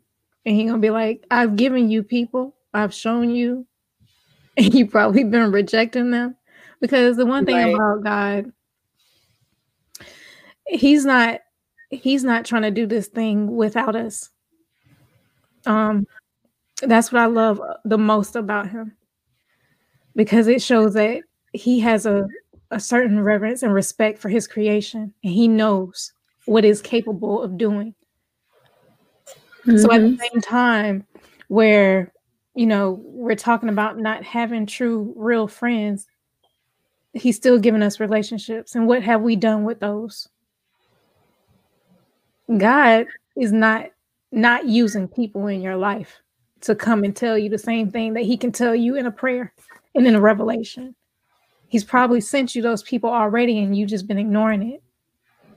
[0.44, 3.66] And he gonna be like, I've given you people, I've shown you,
[4.56, 6.36] and you probably been rejecting them.
[6.80, 7.74] Because the one thing right.
[7.74, 8.52] about God,
[10.66, 11.40] he's not
[11.90, 14.30] he's not trying to do this thing without us.
[15.64, 16.06] Um
[16.82, 18.96] that's what I love the most about him.
[20.14, 22.28] Because it shows that he has a
[22.70, 26.12] a certain reverence and respect for his creation, and he knows
[26.46, 27.94] what is capable of doing.
[29.66, 29.78] Mm-hmm.
[29.78, 30.20] So at the mm-hmm.
[30.20, 31.06] same time,
[31.48, 32.12] where
[32.54, 36.06] you know we're talking about not having true, real friends,
[37.12, 40.28] he's still giving us relationships, and what have we done with those?
[42.56, 43.06] God
[43.36, 43.90] is not
[44.32, 46.20] not using people in your life
[46.62, 49.10] to come and tell you the same thing that he can tell you in a
[49.10, 49.52] prayer
[49.94, 50.94] and in a revelation
[51.76, 54.82] he's probably sent you those people already and you've just been ignoring it.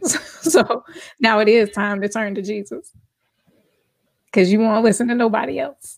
[0.41, 0.84] so
[1.22, 2.91] now it is time to turn to Jesus
[4.26, 5.97] because you won't listen to nobody else.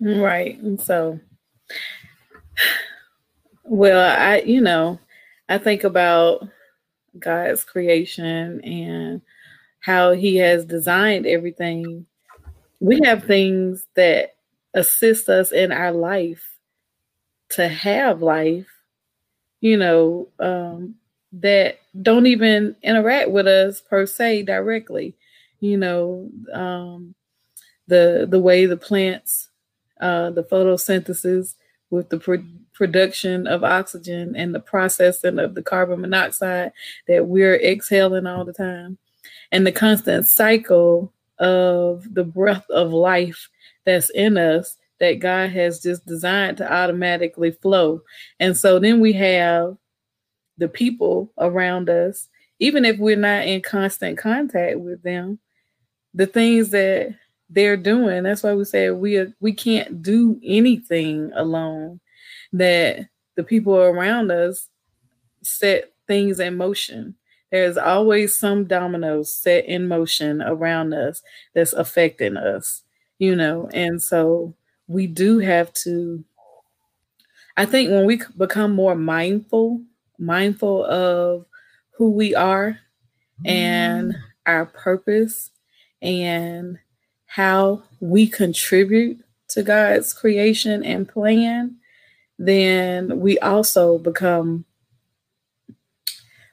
[0.00, 0.58] Right.
[0.58, 1.20] And so,
[3.62, 4.98] well, I, you know,
[5.50, 6.48] I think about
[7.18, 9.20] God's creation and
[9.80, 12.06] how he has designed everything.
[12.80, 14.36] We have things that
[14.72, 16.53] assist us in our life
[17.54, 18.66] to have life,
[19.60, 20.94] you know, um,
[21.32, 25.14] that don't even interact with us per se directly.
[25.60, 27.14] You know, um,
[27.88, 29.48] the the way the plants,
[30.00, 31.54] uh, the photosynthesis
[31.90, 36.72] with the pro- production of oxygen and the processing of the carbon monoxide
[37.06, 38.98] that we're exhaling all the time,
[39.52, 43.48] and the constant cycle of the breath of life
[43.84, 48.00] that's in us that God has just designed to automatically flow.
[48.40, 49.76] And so then we have
[50.58, 52.28] the people around us
[52.60, 55.38] even if we're not in constant contact with them,
[56.12, 57.14] the things that
[57.50, 62.00] they're doing, that's why we say we we can't do anything alone.
[62.52, 64.68] That the people around us
[65.42, 67.16] set things in motion.
[67.50, 71.22] There's always some dominoes set in motion around us
[71.54, 72.82] that's affecting us,
[73.18, 74.54] you know, and so
[74.86, 76.24] we do have to.
[77.56, 79.82] I think when we become more mindful,
[80.18, 81.46] mindful of
[81.96, 82.78] who we are
[83.44, 84.16] and mm.
[84.46, 85.50] our purpose
[86.02, 86.78] and
[87.26, 91.76] how we contribute to God's creation and plan,
[92.38, 94.64] then we also become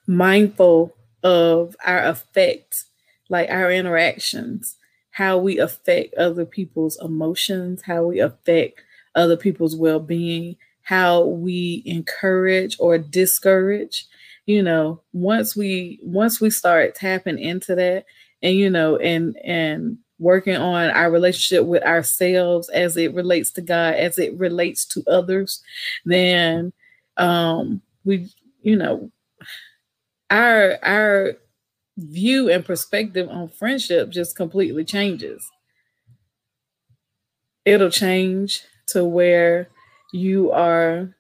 [0.08, 2.84] mindful of our effect,
[3.30, 4.76] like our interactions,
[5.22, 8.82] how we affect other people's emotions, how we affect
[9.14, 14.08] other people's well being, how we encourage or discourage.
[14.48, 18.06] You know, once we once we start tapping into that
[18.42, 23.62] and you know and and working on our relationship with ourselves as it relates to
[23.62, 25.62] God, as it relates to others,
[26.04, 26.74] then
[27.18, 28.28] um we
[28.64, 29.12] you know
[30.32, 31.34] our our
[31.98, 35.50] view and perspective on friendship just completely changes.
[37.66, 39.70] It'll change to where
[40.14, 41.16] you are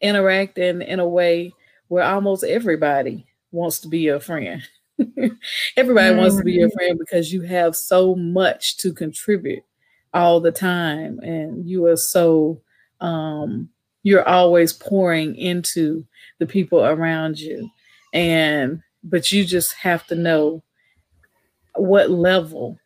[0.00, 1.52] interacting in a way
[1.88, 4.62] where almost everybody wants to be your friend.
[5.76, 6.76] everybody wants to be your mm-hmm.
[6.76, 9.62] friend because you have so much to contribute
[10.12, 12.60] all the time and you are so
[13.00, 13.68] um
[14.02, 16.04] you're always pouring into
[16.38, 17.70] the people around you
[18.12, 20.62] and but you just have to know
[21.74, 22.78] what level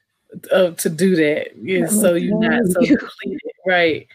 [0.50, 1.48] of to do that.
[1.64, 4.06] Is so you're not so depleted right.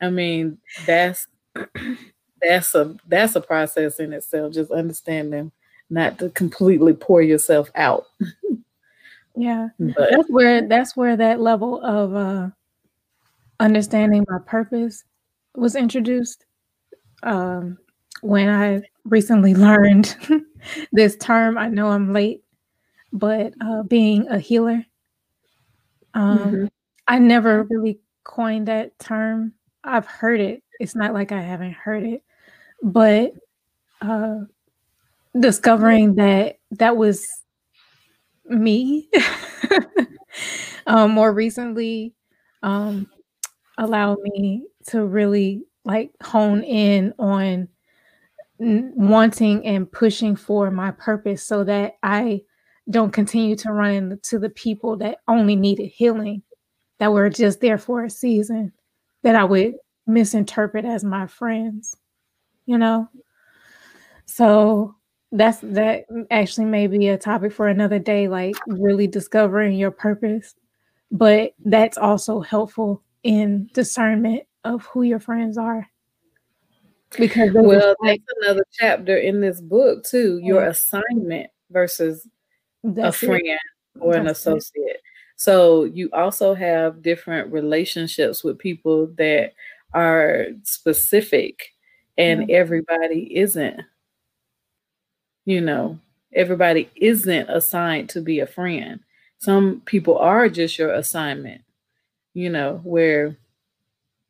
[0.00, 1.26] I mean that's
[2.42, 5.52] that's a that's a process in itself just understanding
[5.90, 8.06] not to completely pour yourself out.
[9.36, 9.68] Yeah.
[9.78, 12.50] But, that's where that's where that level of uh
[13.60, 15.04] understanding my purpose
[15.54, 16.44] was introduced.
[17.22, 17.78] Um
[18.22, 20.16] when i recently learned
[20.92, 21.58] this term.
[21.58, 22.42] I know I'm late,
[23.12, 24.84] but uh, being a healer.
[26.14, 26.64] Um, mm-hmm.
[27.06, 29.54] I never really coined that term.
[29.84, 30.62] I've heard it.
[30.80, 32.22] It's not like I haven't heard it,
[32.82, 33.32] but
[34.00, 34.40] uh,
[35.38, 37.26] discovering that that was
[38.44, 39.08] me
[40.86, 42.14] um, more recently
[42.62, 43.08] um,
[43.76, 47.68] allowed me to really like hone in on
[48.58, 52.42] wanting and pushing for my purpose so that I
[52.90, 56.42] don't continue to run into the people that only needed healing,
[56.98, 58.72] that were just there for a season,
[59.22, 59.74] that I would
[60.06, 61.96] misinterpret as my friends,
[62.66, 63.08] you know?
[64.24, 64.96] So
[65.30, 70.54] that's that actually may be a topic for another day, like really discovering your purpose.
[71.10, 75.86] But that's also helpful in discernment of who your friends are
[77.16, 82.26] because well that's another chapter in this book too your assignment versus
[82.84, 83.60] that's a friend it.
[84.00, 84.96] or that's an associate.
[84.96, 85.00] It.
[85.36, 89.52] so you also have different relationships with people that
[89.94, 91.68] are specific
[92.18, 93.80] and everybody isn't
[95.46, 95.98] you know
[96.34, 99.00] everybody isn't assigned to be a friend.
[99.38, 101.62] Some people are just your assignment
[102.34, 103.36] you know where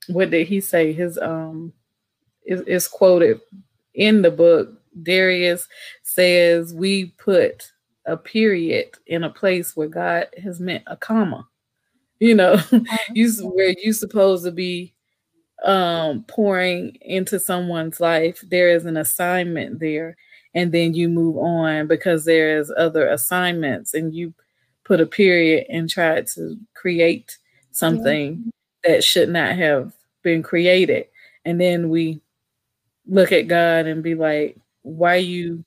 [0.08, 0.92] what did he say?
[0.92, 1.72] His um
[2.48, 3.40] is, is quoted
[3.94, 4.70] in the book.
[5.02, 5.64] Dharius
[6.02, 7.70] says, We put
[8.06, 11.46] a period in a place where God has meant a comma.
[12.18, 12.56] You know,
[13.12, 14.94] you where you supposed to be
[15.64, 20.16] um pouring into someone's life, there is an assignment there,
[20.54, 24.34] and then you move on because there is other assignments, and you
[24.84, 27.36] put a period and try to create
[27.72, 28.50] something
[28.84, 28.94] yeah.
[28.94, 29.92] that should not have
[30.22, 31.06] been created.
[31.44, 32.20] And then we
[33.08, 35.64] look at God and be like, why you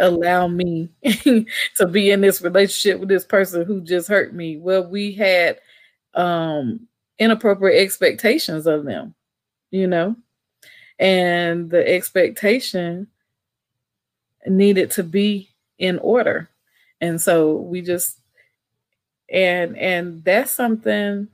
[0.00, 4.56] allow me to be in this relationship with this person who just hurt me?
[4.56, 5.60] Well, we had
[6.14, 6.88] um
[7.18, 9.14] inappropriate expectations of them,
[9.70, 10.16] you know,
[10.98, 13.06] and the expectation
[14.46, 16.48] needed to be in order.
[17.00, 18.20] And so we just
[19.28, 21.28] and and that's something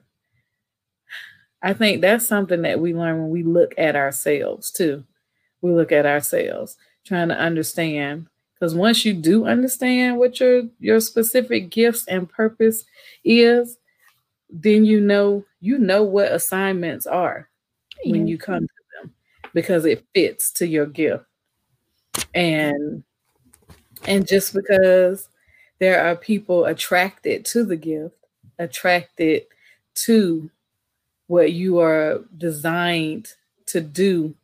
[1.62, 5.04] I think that's something that we learn when we look at ourselves too.
[5.60, 8.26] We look at ourselves, trying to understand.
[8.54, 12.84] Because once you do understand what your your specific gifts and purpose
[13.24, 13.78] is,
[14.50, 17.48] then you know you know what assignments are
[18.04, 18.12] yeah.
[18.12, 19.14] when you come to them
[19.54, 21.24] because it fits to your gift.
[22.34, 23.04] And
[24.06, 25.28] And just because
[25.78, 28.16] there are people attracted to the gift,
[28.58, 29.44] attracted
[30.06, 30.50] to
[31.28, 33.28] what you are designed
[33.66, 34.34] to do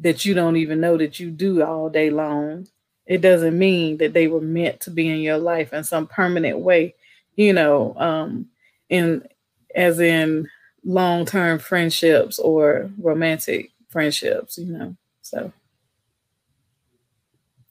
[0.00, 2.66] that you don't even know that you do all day long,
[3.06, 6.58] it doesn't mean that they were meant to be in your life in some permanent
[6.58, 6.94] way,
[7.36, 8.46] you know, um,
[8.88, 9.26] in
[9.74, 10.48] as in
[10.84, 14.96] long-term friendships or romantic friendships, you know.
[15.22, 15.52] So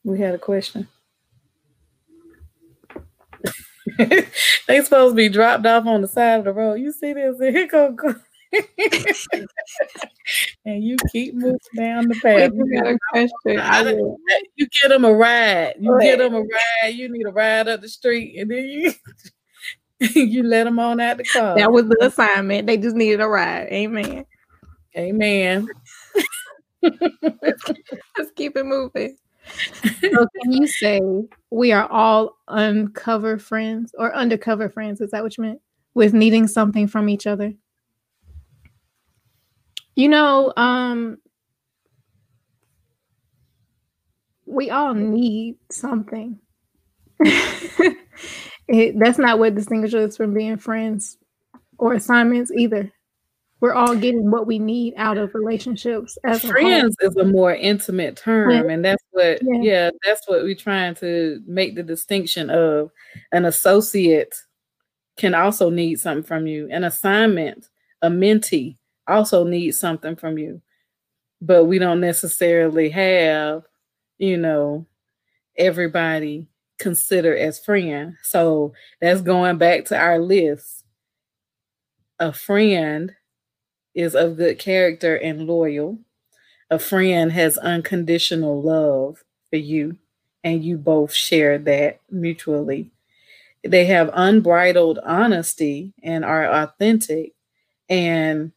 [0.04, 0.88] we had a question.
[3.98, 6.74] they supposed to be dropped off on the side of the road.
[6.74, 7.38] You see this?
[7.38, 8.14] Here go, go.
[10.64, 12.52] And you keep moving down the path.
[12.54, 13.32] You, got a question.
[14.56, 15.74] you get them a ride.
[15.78, 16.94] You get them a ride.
[16.94, 18.92] You need a ride up the street, and then you
[20.14, 21.56] you let them on out the car.
[21.56, 22.66] That was the assignment.
[22.66, 23.68] They just needed a ride.
[23.72, 24.24] Amen.
[24.96, 25.68] Amen.
[26.82, 29.16] Let's keep it moving.
[30.00, 31.00] So can you say
[31.50, 35.00] we are all uncover friends or undercover friends?
[35.00, 35.60] Is that what you meant?
[35.94, 37.54] With needing something from each other?
[39.98, 41.18] You know, um,
[44.46, 46.38] we all need something.
[47.18, 47.96] it,
[48.96, 51.18] that's not what distinguishes us from being friends
[51.78, 52.92] or assignments either.
[53.58, 57.52] We're all getting what we need out of relationships as friends a is a more
[57.52, 59.60] intimate term, and that's what yeah.
[59.60, 62.92] yeah, that's what we're trying to make the distinction of.
[63.32, 64.36] An associate
[65.16, 66.68] can also need something from you.
[66.70, 67.66] An assignment,
[68.00, 68.77] a mentee
[69.08, 70.60] also need something from you.
[71.40, 73.64] But we don't necessarily have,
[74.18, 74.86] you know,
[75.56, 76.46] everybody
[76.78, 78.16] consider as friend.
[78.22, 80.84] So that's going back to our list.
[82.18, 83.14] A friend
[83.94, 85.98] is of good character and loyal.
[86.70, 89.96] A friend has unconditional love for you,
[90.44, 92.90] and you both share that mutually.
[93.64, 97.32] They have unbridled honesty and are authentic.
[97.88, 98.52] And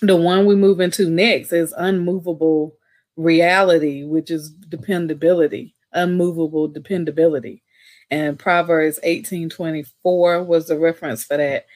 [0.00, 2.76] the one we move into next is unmovable
[3.16, 7.62] reality, which is dependability, unmovable dependability.
[8.10, 11.66] And Proverbs 18:24 was the reference for that.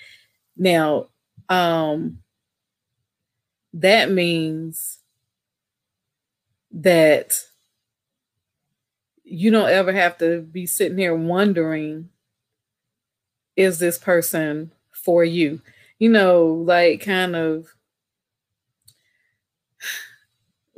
[0.56, 1.08] Now,
[1.48, 2.18] um,
[3.72, 4.98] that means
[6.72, 7.42] that
[9.24, 12.08] you don't ever have to be sitting here wondering
[13.56, 15.60] is this person for you?
[15.98, 17.66] You know, like kind of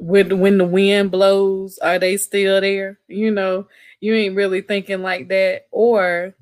[0.01, 2.99] when when the wind blows, are they still there?
[3.09, 3.69] You know,
[4.01, 5.69] you ain't really thinking like that.
[5.73, 6.35] Or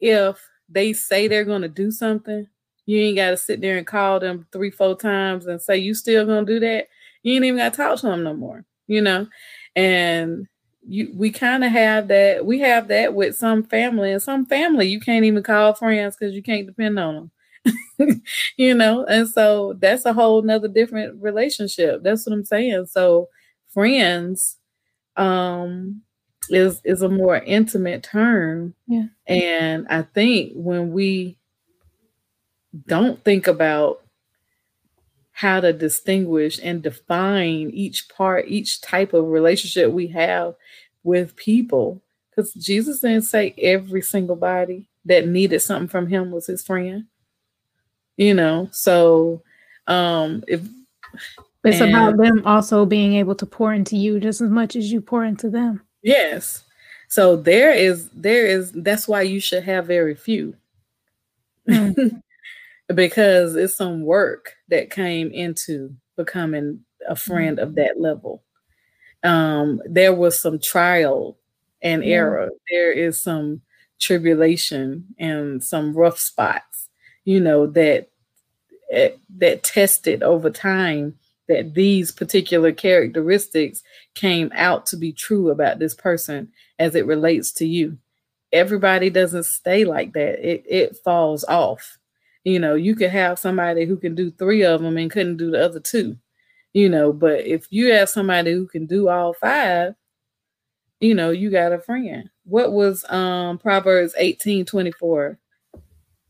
[0.00, 0.38] if
[0.68, 2.46] they say they're gonna do something,
[2.86, 6.26] you ain't gotta sit there and call them three, four times and say you still
[6.26, 6.88] gonna do that.
[7.22, 9.26] You ain't even gotta talk to them no more, you know.
[9.76, 10.46] And
[10.86, 14.88] you we kind of have that, we have that with some family, and some family
[14.88, 17.30] you can't even call friends because you can't depend on them.
[18.56, 22.02] you know, and so that's a whole nother different relationship.
[22.02, 22.86] That's what I'm saying.
[22.86, 23.28] So
[23.68, 24.56] friends
[25.16, 26.02] um
[26.50, 28.74] is is a more intimate term.
[28.86, 29.06] Yeah.
[29.26, 31.38] And I think when we
[32.86, 34.00] don't think about
[35.32, 40.54] how to distinguish and define each part, each type of relationship we have
[41.02, 42.00] with people.
[42.30, 47.04] Because Jesus didn't say every single body that needed something from him was his friend
[48.16, 49.42] you know so
[49.86, 50.60] um if
[51.64, 54.92] it's and, about them also being able to pour into you just as much as
[54.92, 56.64] you pour into them yes
[57.08, 60.54] so there is there is that's why you should have very few
[61.68, 62.22] mm.
[62.94, 67.62] because it's some work that came into becoming a friend mm.
[67.62, 68.42] of that level
[69.22, 71.36] um there was some trial
[71.82, 72.08] and mm.
[72.08, 73.60] error there is some
[74.00, 76.83] tribulation and some rough spots
[77.24, 78.08] you know that
[78.90, 81.18] eh, that tested over time
[81.48, 83.82] that these particular characteristics
[84.14, 87.98] came out to be true about this person as it relates to you.
[88.52, 90.48] Everybody doesn't stay like that.
[90.48, 91.98] It it falls off.
[92.44, 95.50] You know you could have somebody who can do three of them and couldn't do
[95.50, 96.16] the other two
[96.74, 99.94] you know but if you have somebody who can do all five
[101.00, 102.30] you know you got a friend.
[102.44, 105.38] What was um proverbs 18 24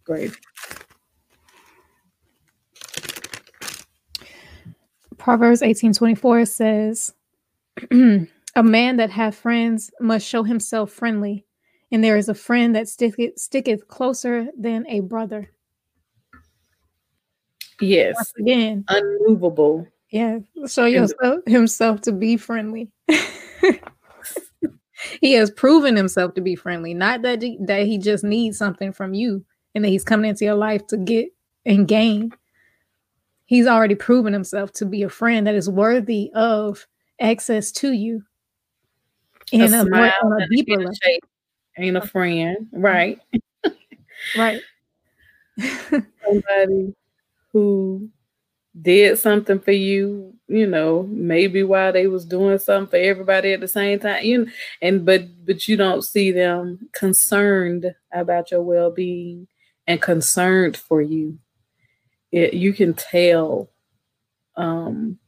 [0.05, 0.32] great
[5.24, 7.14] Proverbs 18:24 says,
[8.56, 11.47] "A man that hath friends must show himself friendly,
[11.90, 15.51] and there is a friend that sticketh, sticketh closer than a brother."
[17.81, 18.16] Yes.
[18.16, 19.86] Once again, unmovable.
[20.10, 22.90] Yeah, show yourself himself to be friendly.
[25.22, 26.93] he has proven himself to be friendly.
[26.93, 29.43] Not that he, that he just needs something from you
[29.74, 31.28] and that he's coming into your life to get
[31.66, 32.32] and gain.
[33.46, 36.86] He's already proven himself to be a friend that is worthy of
[37.20, 38.22] access to you
[39.52, 40.92] in a, a, more, on a deeper level.
[41.76, 43.18] Ain't a friend, right?
[44.38, 44.60] right.
[45.90, 46.94] Somebody
[47.52, 48.09] who
[48.80, 53.60] did something for you, you know, maybe while they was doing something for everybody at
[53.60, 54.51] the same time, you know,
[54.82, 59.46] and but but you don't see them concerned about your well-being
[59.86, 61.39] and concerned for you.
[62.32, 63.70] It, you can tell
[64.56, 65.19] um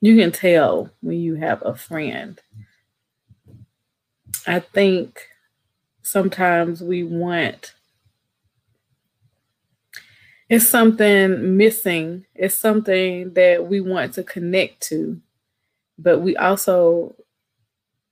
[0.00, 2.40] you can tell when you have a friend.
[4.46, 5.28] I think
[6.02, 7.74] sometimes we want
[10.54, 12.26] it's something missing.
[12.32, 15.20] It's something that we want to connect to.
[15.98, 17.16] But we also,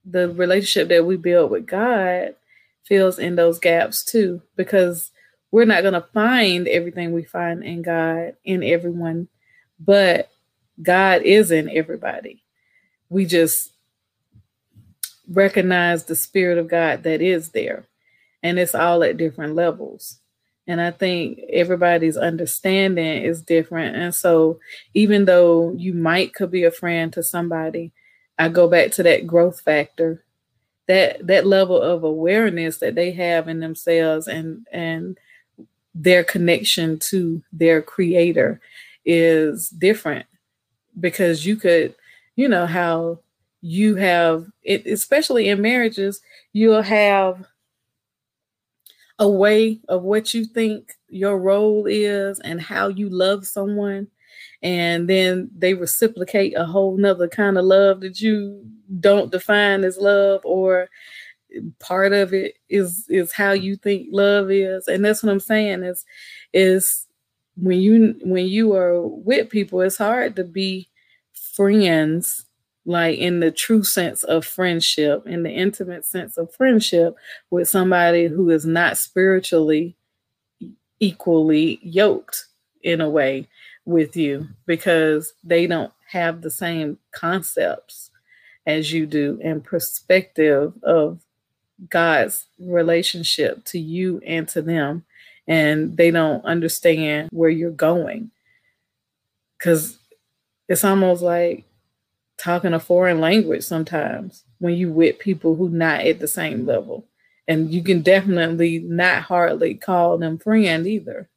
[0.04, 2.34] the relationship that we build with God
[2.84, 5.11] fills in those gaps too, because
[5.52, 9.28] we're not going to find everything we find in God in everyone,
[9.78, 10.30] but
[10.82, 12.42] God is in everybody.
[13.10, 13.72] We just
[15.28, 17.86] recognize the Spirit of God that is there,
[18.42, 20.18] and it's all at different levels.
[20.66, 23.96] And I think everybody's understanding is different.
[23.96, 24.60] And so
[24.94, 27.92] even though you might could be a friend to somebody,
[28.38, 30.24] I go back to that growth factor,
[30.86, 35.18] that that level of awareness that they have in themselves and and
[35.94, 38.60] their connection to their creator
[39.04, 40.26] is different
[41.00, 41.94] because you could,
[42.36, 43.18] you know, how
[43.60, 46.20] you have it, especially in marriages,
[46.52, 47.46] you'll have
[49.18, 54.08] a way of what you think your role is and how you love someone.
[54.62, 58.64] And then they reciprocate a whole nother kind of love that you
[59.00, 60.88] don't define as love or
[61.78, 64.88] part of it is is how you think love is.
[64.88, 66.04] And that's what i'm saying is
[66.52, 67.06] is
[67.56, 70.88] when you when you are with people it's hard to be
[71.34, 72.46] friends
[72.84, 77.14] like in the true sense of friendship, in the intimate sense of friendship
[77.50, 79.96] with somebody who is not spiritually
[80.98, 82.46] equally yoked
[82.82, 83.48] in a way
[83.84, 88.10] with you because they don't have the same concepts
[88.66, 91.20] as you do and perspective of
[91.88, 95.04] God's relationship to you and to them
[95.48, 98.30] and they don't understand where you're going
[99.58, 99.98] cuz
[100.68, 101.64] it's almost like
[102.38, 107.06] talking a foreign language sometimes when you with people who not at the same level.
[107.46, 111.28] And you can definitely not hardly call them friend either.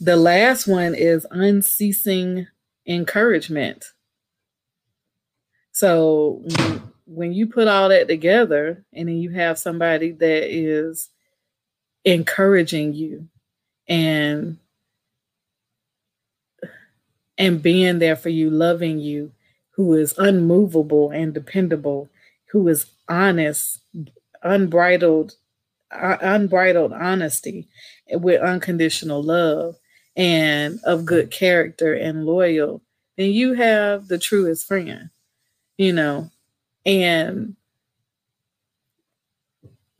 [0.00, 2.46] The last one is unceasing
[2.86, 3.92] encouragement.
[5.78, 6.42] So
[7.06, 11.08] when you put all that together and then you have somebody that is
[12.04, 13.28] encouraging you
[13.86, 14.58] and
[17.38, 19.30] and being there for you, loving you,
[19.70, 22.08] who is unmovable and dependable,
[22.50, 23.78] who is honest,
[24.42, 25.36] unbridled,
[25.92, 27.68] uh, unbridled honesty
[28.10, 29.76] with unconditional love
[30.16, 32.82] and of good character and loyal,
[33.16, 35.10] then you have the truest friend,
[35.78, 36.30] you know,
[36.84, 37.56] and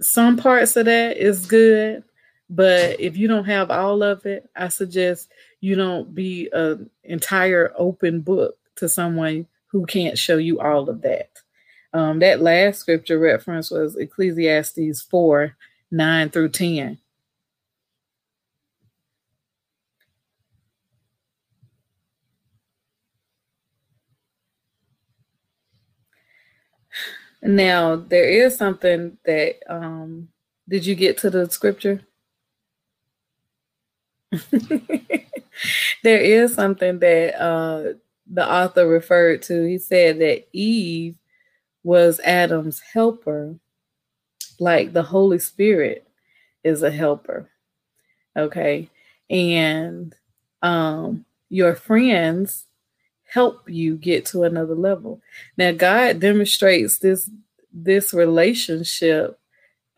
[0.00, 2.04] some parts of that is good,
[2.50, 5.30] but if you don't have all of it, I suggest
[5.60, 11.02] you don't be an entire open book to someone who can't show you all of
[11.02, 11.30] that.
[11.92, 15.56] Um, that last scripture reference was Ecclesiastes 4
[15.90, 16.98] 9 through 10.
[27.48, 30.28] Now, there is something that, um,
[30.68, 32.02] did you get to the scripture?
[36.02, 37.94] there is something that uh,
[38.30, 39.66] the author referred to.
[39.66, 41.16] He said that Eve
[41.84, 43.54] was Adam's helper,
[44.60, 46.06] like the Holy Spirit
[46.62, 47.48] is a helper.
[48.36, 48.90] Okay.
[49.30, 50.14] And
[50.60, 52.66] um, your friends
[53.28, 55.20] help you get to another level.
[55.56, 57.30] Now, God demonstrates this
[57.72, 59.38] this relationship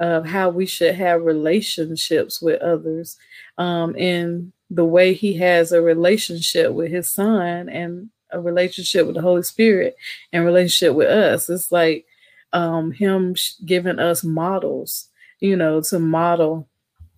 [0.01, 3.17] of how we should have relationships with others
[3.59, 9.15] um, in the way he has a relationship with his son and a relationship with
[9.15, 9.97] the Holy Spirit
[10.33, 11.49] and relationship with us.
[11.49, 12.07] It's like
[12.53, 15.09] um, him giving us models,
[15.39, 16.69] you know, to model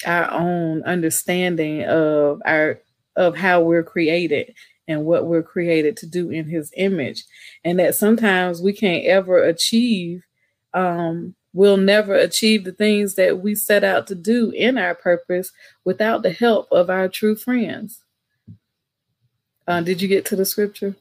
[0.06, 2.80] our own understanding of our
[3.14, 4.54] of how we're created
[4.88, 7.24] and what we're created to do in his image.
[7.64, 10.24] And that sometimes we can't ever achieve
[10.74, 15.52] um, we'll never achieve the things that we set out to do in our purpose
[15.84, 18.02] without the help of our true friends.
[19.66, 20.96] Uh, did you get to the scripture?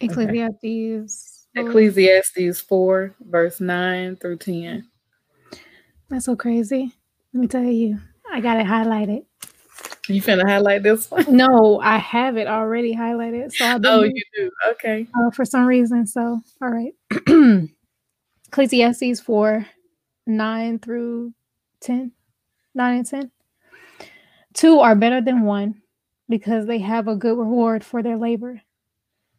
[0.00, 1.66] Ecclesiastes okay.
[1.66, 4.84] ecclesiastes 4 verse 9 through 10
[6.10, 6.92] that's so crazy.
[7.32, 7.98] Let me tell you
[8.30, 8.66] i got it.
[8.66, 9.24] highlighted
[10.08, 11.24] you finna highlight this one?
[11.34, 13.52] No, I have it already highlighted.
[13.52, 14.50] So I oh, you do.
[14.68, 15.06] Okay.
[15.18, 16.06] Uh, for some reason.
[16.06, 16.92] So, all right.
[18.48, 19.66] Ecclesiastes 4
[20.26, 21.32] 9 through
[21.80, 22.12] 10.
[22.74, 23.30] 9 and 10.
[24.52, 25.82] Two are better than one
[26.28, 28.60] because they have a good reward for their labor.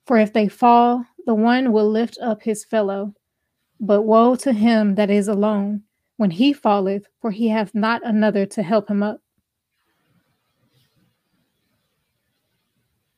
[0.06, 3.14] For if they fall, the one will lift up his fellow.
[3.80, 5.84] But woe to him that is alone
[6.18, 9.22] when he falleth, for he hath not another to help him up.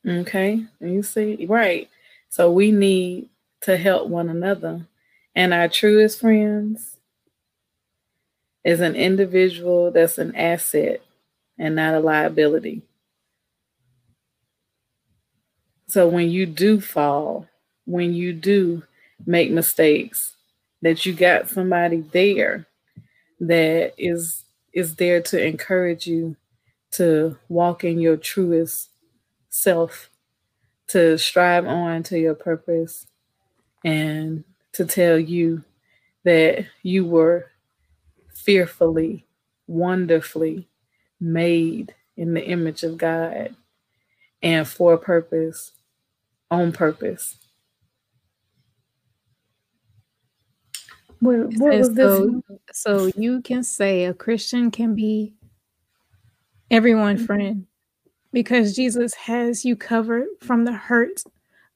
[0.06, 0.64] Okay.
[0.80, 1.88] You see, right.
[2.28, 3.28] So we need
[3.62, 4.86] to help one another.
[5.34, 6.96] And our truest friends
[8.64, 11.02] is an individual that's an asset
[11.58, 12.82] and not a liability.
[15.88, 17.46] So when you do fall,
[17.86, 18.82] when you do
[19.26, 20.34] make mistakes,
[20.82, 22.66] that you got somebody there
[23.40, 26.36] that is is there to encourage you
[26.92, 28.90] to walk in your truest
[29.58, 30.10] self
[30.88, 33.06] to strive on to your purpose
[33.84, 35.64] and to tell you
[36.24, 37.46] that you were
[38.34, 39.26] fearfully,
[39.66, 40.68] wonderfully
[41.20, 43.54] made in the image of God
[44.42, 45.72] and for a purpose,
[46.50, 47.36] on purpose.
[51.20, 52.58] What, what was so, this?
[52.72, 55.34] So you can say a Christian can be
[56.70, 57.26] everyone's mm-hmm.
[57.26, 57.67] friend
[58.32, 61.22] because Jesus has you covered from the hurt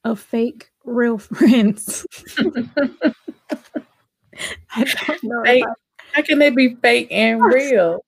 [0.05, 2.07] of fake real friends.
[4.75, 5.43] I don't know.
[5.45, 5.65] Fake,
[6.13, 8.05] how can they be fake and real?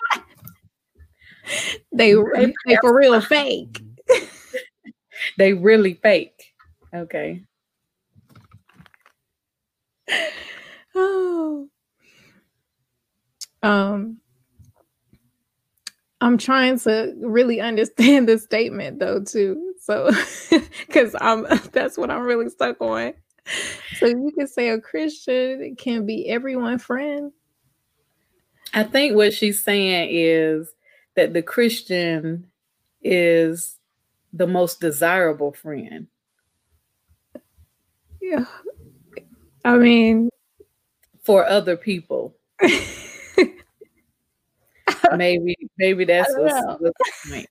[1.93, 3.81] they, they, they for real fake.
[5.39, 6.53] they really fake.
[6.95, 7.43] Okay.
[10.97, 11.69] Oh.
[13.65, 14.21] Um
[16.25, 19.75] I'm trying to really understand the statement though too.
[19.79, 20.11] So
[20.91, 23.13] cuz I'm that's what I'm really stuck on.
[23.99, 27.31] So you can say a Christian can be everyone friend.
[28.73, 30.73] I think what she's saying is
[31.15, 32.47] that the Christian
[33.03, 33.79] is
[34.33, 36.07] the most desirable friend.
[38.23, 38.47] Yeah.
[39.63, 40.31] I mean
[41.23, 42.35] for other people.
[45.17, 47.47] maybe maybe that's I what's, what's point.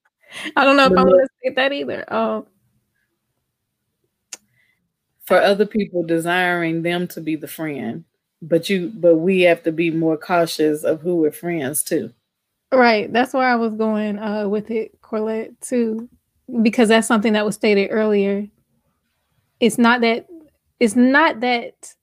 [0.55, 2.05] I don't know if I want to say that either.
[2.09, 2.47] Oh,
[5.25, 8.03] for other people desiring them to be the friend,
[8.41, 12.13] but you but we have to be more cautious of who we're friends to.
[12.73, 13.11] Right.
[13.11, 16.09] That's where I was going uh, with it, Corlette, too,
[16.63, 18.47] because that's something that was stated earlier.
[19.59, 20.27] It's not that
[20.79, 21.93] it's not that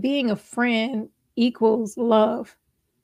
[0.00, 2.54] being a friend equals love.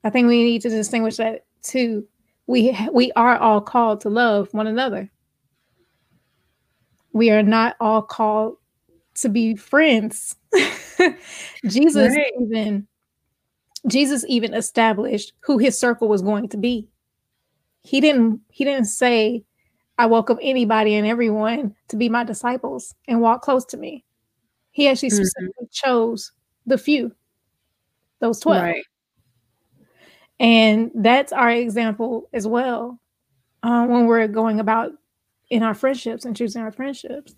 [0.03, 2.05] I think we need to distinguish that to
[2.47, 5.11] we we are all called to love one another.
[7.13, 8.57] We are not all called
[9.15, 10.35] to be friends.
[11.65, 12.31] Jesus right.
[12.41, 12.87] even
[13.87, 16.87] Jesus even established who his circle was going to be.
[17.81, 19.43] He didn't he didn't say
[19.97, 24.05] I welcome anybody and everyone to be my disciples and walk close to me.
[24.71, 25.23] He actually mm-hmm.
[25.25, 26.31] specifically chose
[26.65, 27.13] the few,
[28.19, 28.63] those 12.
[28.63, 28.83] Right.
[30.39, 32.99] And that's our example as well
[33.63, 34.91] uh, when we're going about
[35.49, 37.35] in our friendships and choosing our friendships.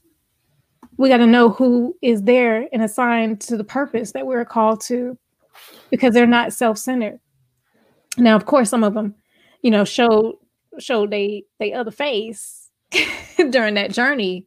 [0.98, 4.82] We got to know who is there and assigned to the purpose that we're called
[4.82, 5.18] to
[5.90, 7.19] because they're not self-centered.
[8.18, 9.15] Now, of course, some of them,
[9.61, 10.40] you know, show
[10.80, 12.69] show they they other face
[13.49, 14.45] during that journey.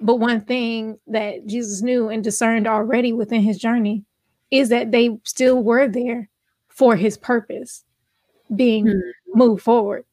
[0.00, 4.04] But one thing that Jesus knew and discerned already within his journey
[4.50, 6.28] is that they still were there
[6.68, 7.84] for his purpose
[8.54, 9.38] being mm-hmm.
[9.38, 10.04] moved forward.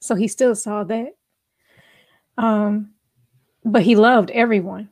[0.00, 1.16] So he still saw that.
[2.36, 2.90] Um,
[3.64, 4.90] but he loved everyone.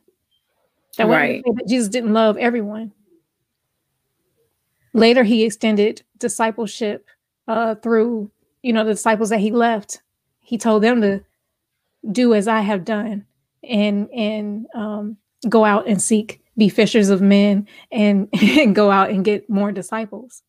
[0.97, 1.43] That right.
[1.45, 2.91] That Jesus didn't love everyone.
[4.93, 7.07] Later, he extended discipleship
[7.47, 8.29] uh, through,
[8.61, 10.01] you know, the disciples that he left.
[10.39, 11.23] He told them to
[12.11, 13.25] do as I have done,
[13.63, 15.17] and and um,
[15.49, 19.71] go out and seek, be fishers of men, and and go out and get more
[19.71, 20.43] disciples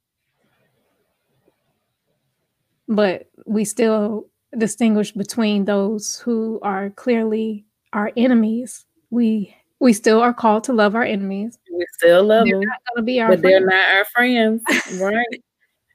[2.89, 8.85] but we still distinguish between those who are clearly our enemies.
[9.11, 11.59] We we still are called to love our enemies.
[11.73, 13.52] We still love they're them, not gonna be our but friends.
[13.52, 14.62] they're not our friends,
[15.01, 15.43] right?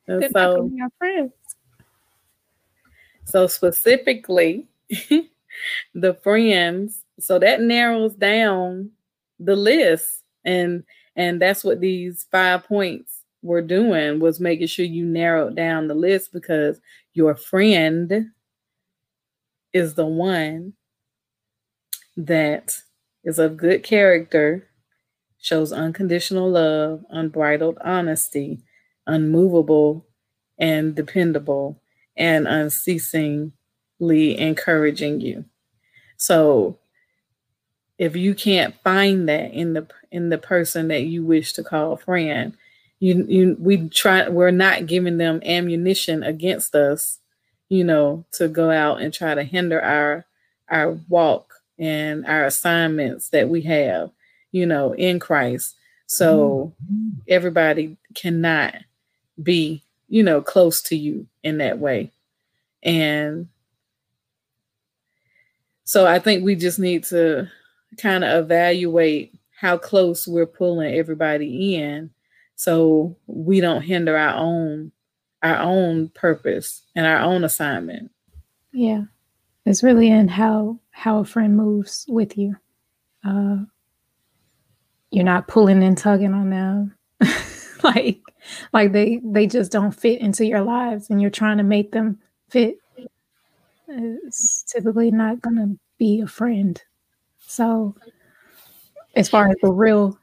[0.07, 1.33] They're not gonna be our friends.
[3.25, 4.67] so specifically,
[5.93, 7.03] the friends.
[7.19, 8.91] So that narrows down
[9.39, 10.83] the list, and
[11.15, 15.93] and that's what these five points were doing was making sure you narrowed down the
[15.93, 16.79] list because
[17.13, 18.31] your friend
[19.73, 20.73] is the one
[22.17, 22.81] that
[23.23, 24.67] is of good character,
[25.39, 28.59] shows unconditional love, unbridled honesty,
[29.07, 30.05] unmovable
[30.57, 31.81] and dependable,
[32.17, 33.53] and unceasingly
[34.37, 35.45] encouraging you.
[36.17, 36.77] So
[37.97, 41.93] if you can't find that in the in the person that you wish to call
[41.93, 42.55] a friend,
[42.99, 47.19] you you we try we're not giving them ammunition against us,
[47.69, 50.25] you know, to go out and try to hinder our
[50.69, 54.11] our walk and our assignments that we have,
[54.51, 55.75] you know, in Christ.
[56.07, 57.19] So mm-hmm.
[57.27, 58.75] everybody cannot
[59.41, 62.11] be, you know, close to you in that way.
[62.83, 63.47] And
[65.85, 67.49] so I think we just need to
[67.97, 72.11] kind of evaluate how close we're pulling everybody in
[72.59, 74.91] so we don't hinder our own
[75.43, 78.11] our own purpose and our own assignment.
[78.73, 79.03] Yeah.
[79.65, 82.57] It's really in how how a friend moves with you.
[83.25, 83.59] Uh
[85.09, 86.95] you're not pulling and tugging on them.
[87.83, 88.19] like
[88.73, 92.19] like they they just don't fit into your lives and you're trying to make them
[92.49, 92.75] fit.
[93.87, 96.81] It's typically not gonna be a friend.
[97.39, 97.95] So
[99.15, 100.18] as far as the real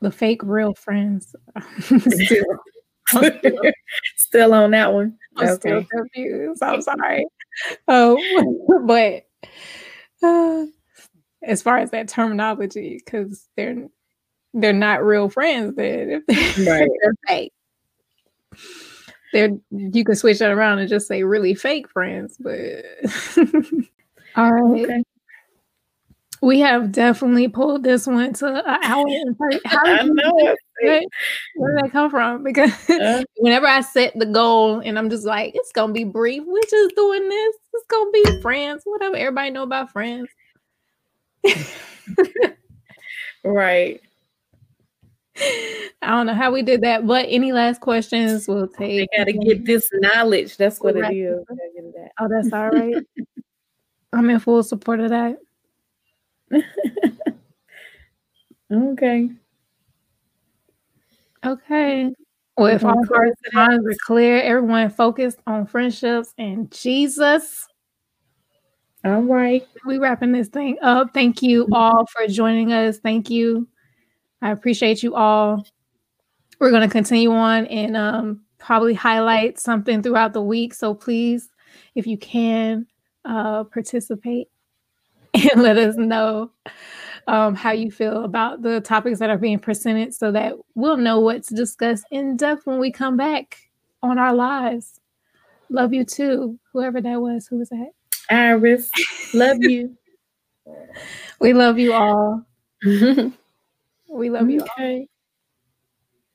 [0.00, 1.34] the fake real friends
[1.80, 2.00] still,
[3.10, 3.72] still
[4.16, 5.18] Still on that one.
[5.36, 6.62] I'm still confused.
[6.62, 7.26] I'm sorry.
[7.88, 8.16] Oh,
[8.86, 9.26] but
[10.22, 10.66] uh,
[11.42, 13.88] as far as that terminology, because they're
[14.54, 15.74] they're not real friends.
[15.76, 16.90] Then if they're, Right.
[17.02, 17.52] they're fake,
[19.32, 22.36] they're you can switch that around and just say really fake friends.
[22.38, 22.84] But
[24.36, 25.02] all right, Okay.
[26.42, 29.04] We have definitely pulled this one to an hour.
[29.66, 30.56] How I know.
[30.82, 31.02] Where,
[31.56, 32.42] where did that come from?
[32.42, 36.42] Because Uh, whenever I set the goal and I'm just like, it's gonna be brief.
[36.46, 37.56] We're just doing this.
[37.74, 38.80] It's gonna be friends.
[38.84, 39.16] Whatever.
[39.16, 40.28] Everybody know about friends.
[43.44, 44.00] right.
[45.36, 48.48] I don't know how we did that, but any last questions?
[48.48, 49.08] We'll take.
[49.16, 50.56] got to get this knowledge.
[50.56, 51.12] That's what Right.
[51.14, 51.44] it is.
[51.48, 52.10] They gotta get that.
[52.20, 53.04] Oh, that's all right.
[54.12, 55.36] I'm in full support of that.
[58.72, 59.28] Okay.
[61.44, 62.12] Okay.
[62.56, 67.66] Well, if all gonna hearts and minds are clear, everyone focused on friendships and Jesus.
[69.04, 69.66] All right.
[69.86, 71.14] we wrapping this thing up.
[71.14, 72.98] Thank you all for joining us.
[72.98, 73.66] Thank you.
[74.42, 75.66] I appreciate you all.
[76.60, 80.74] We're going to continue on and um, probably highlight something throughout the week.
[80.74, 81.48] So please,
[81.94, 82.86] if you can,
[83.24, 84.48] uh, participate
[85.52, 86.50] and let us know
[87.26, 91.20] um, how you feel about the topics that are being presented so that we'll know
[91.20, 93.58] what to discuss in depth when we come back
[94.02, 95.00] on our lives.
[95.68, 97.46] Love you too, whoever that was.
[97.46, 97.90] Who was that?
[98.30, 98.90] Iris,
[99.34, 99.96] love you.
[101.40, 102.44] We love you all.
[102.84, 104.68] We love you all.
[104.78, 105.08] okay.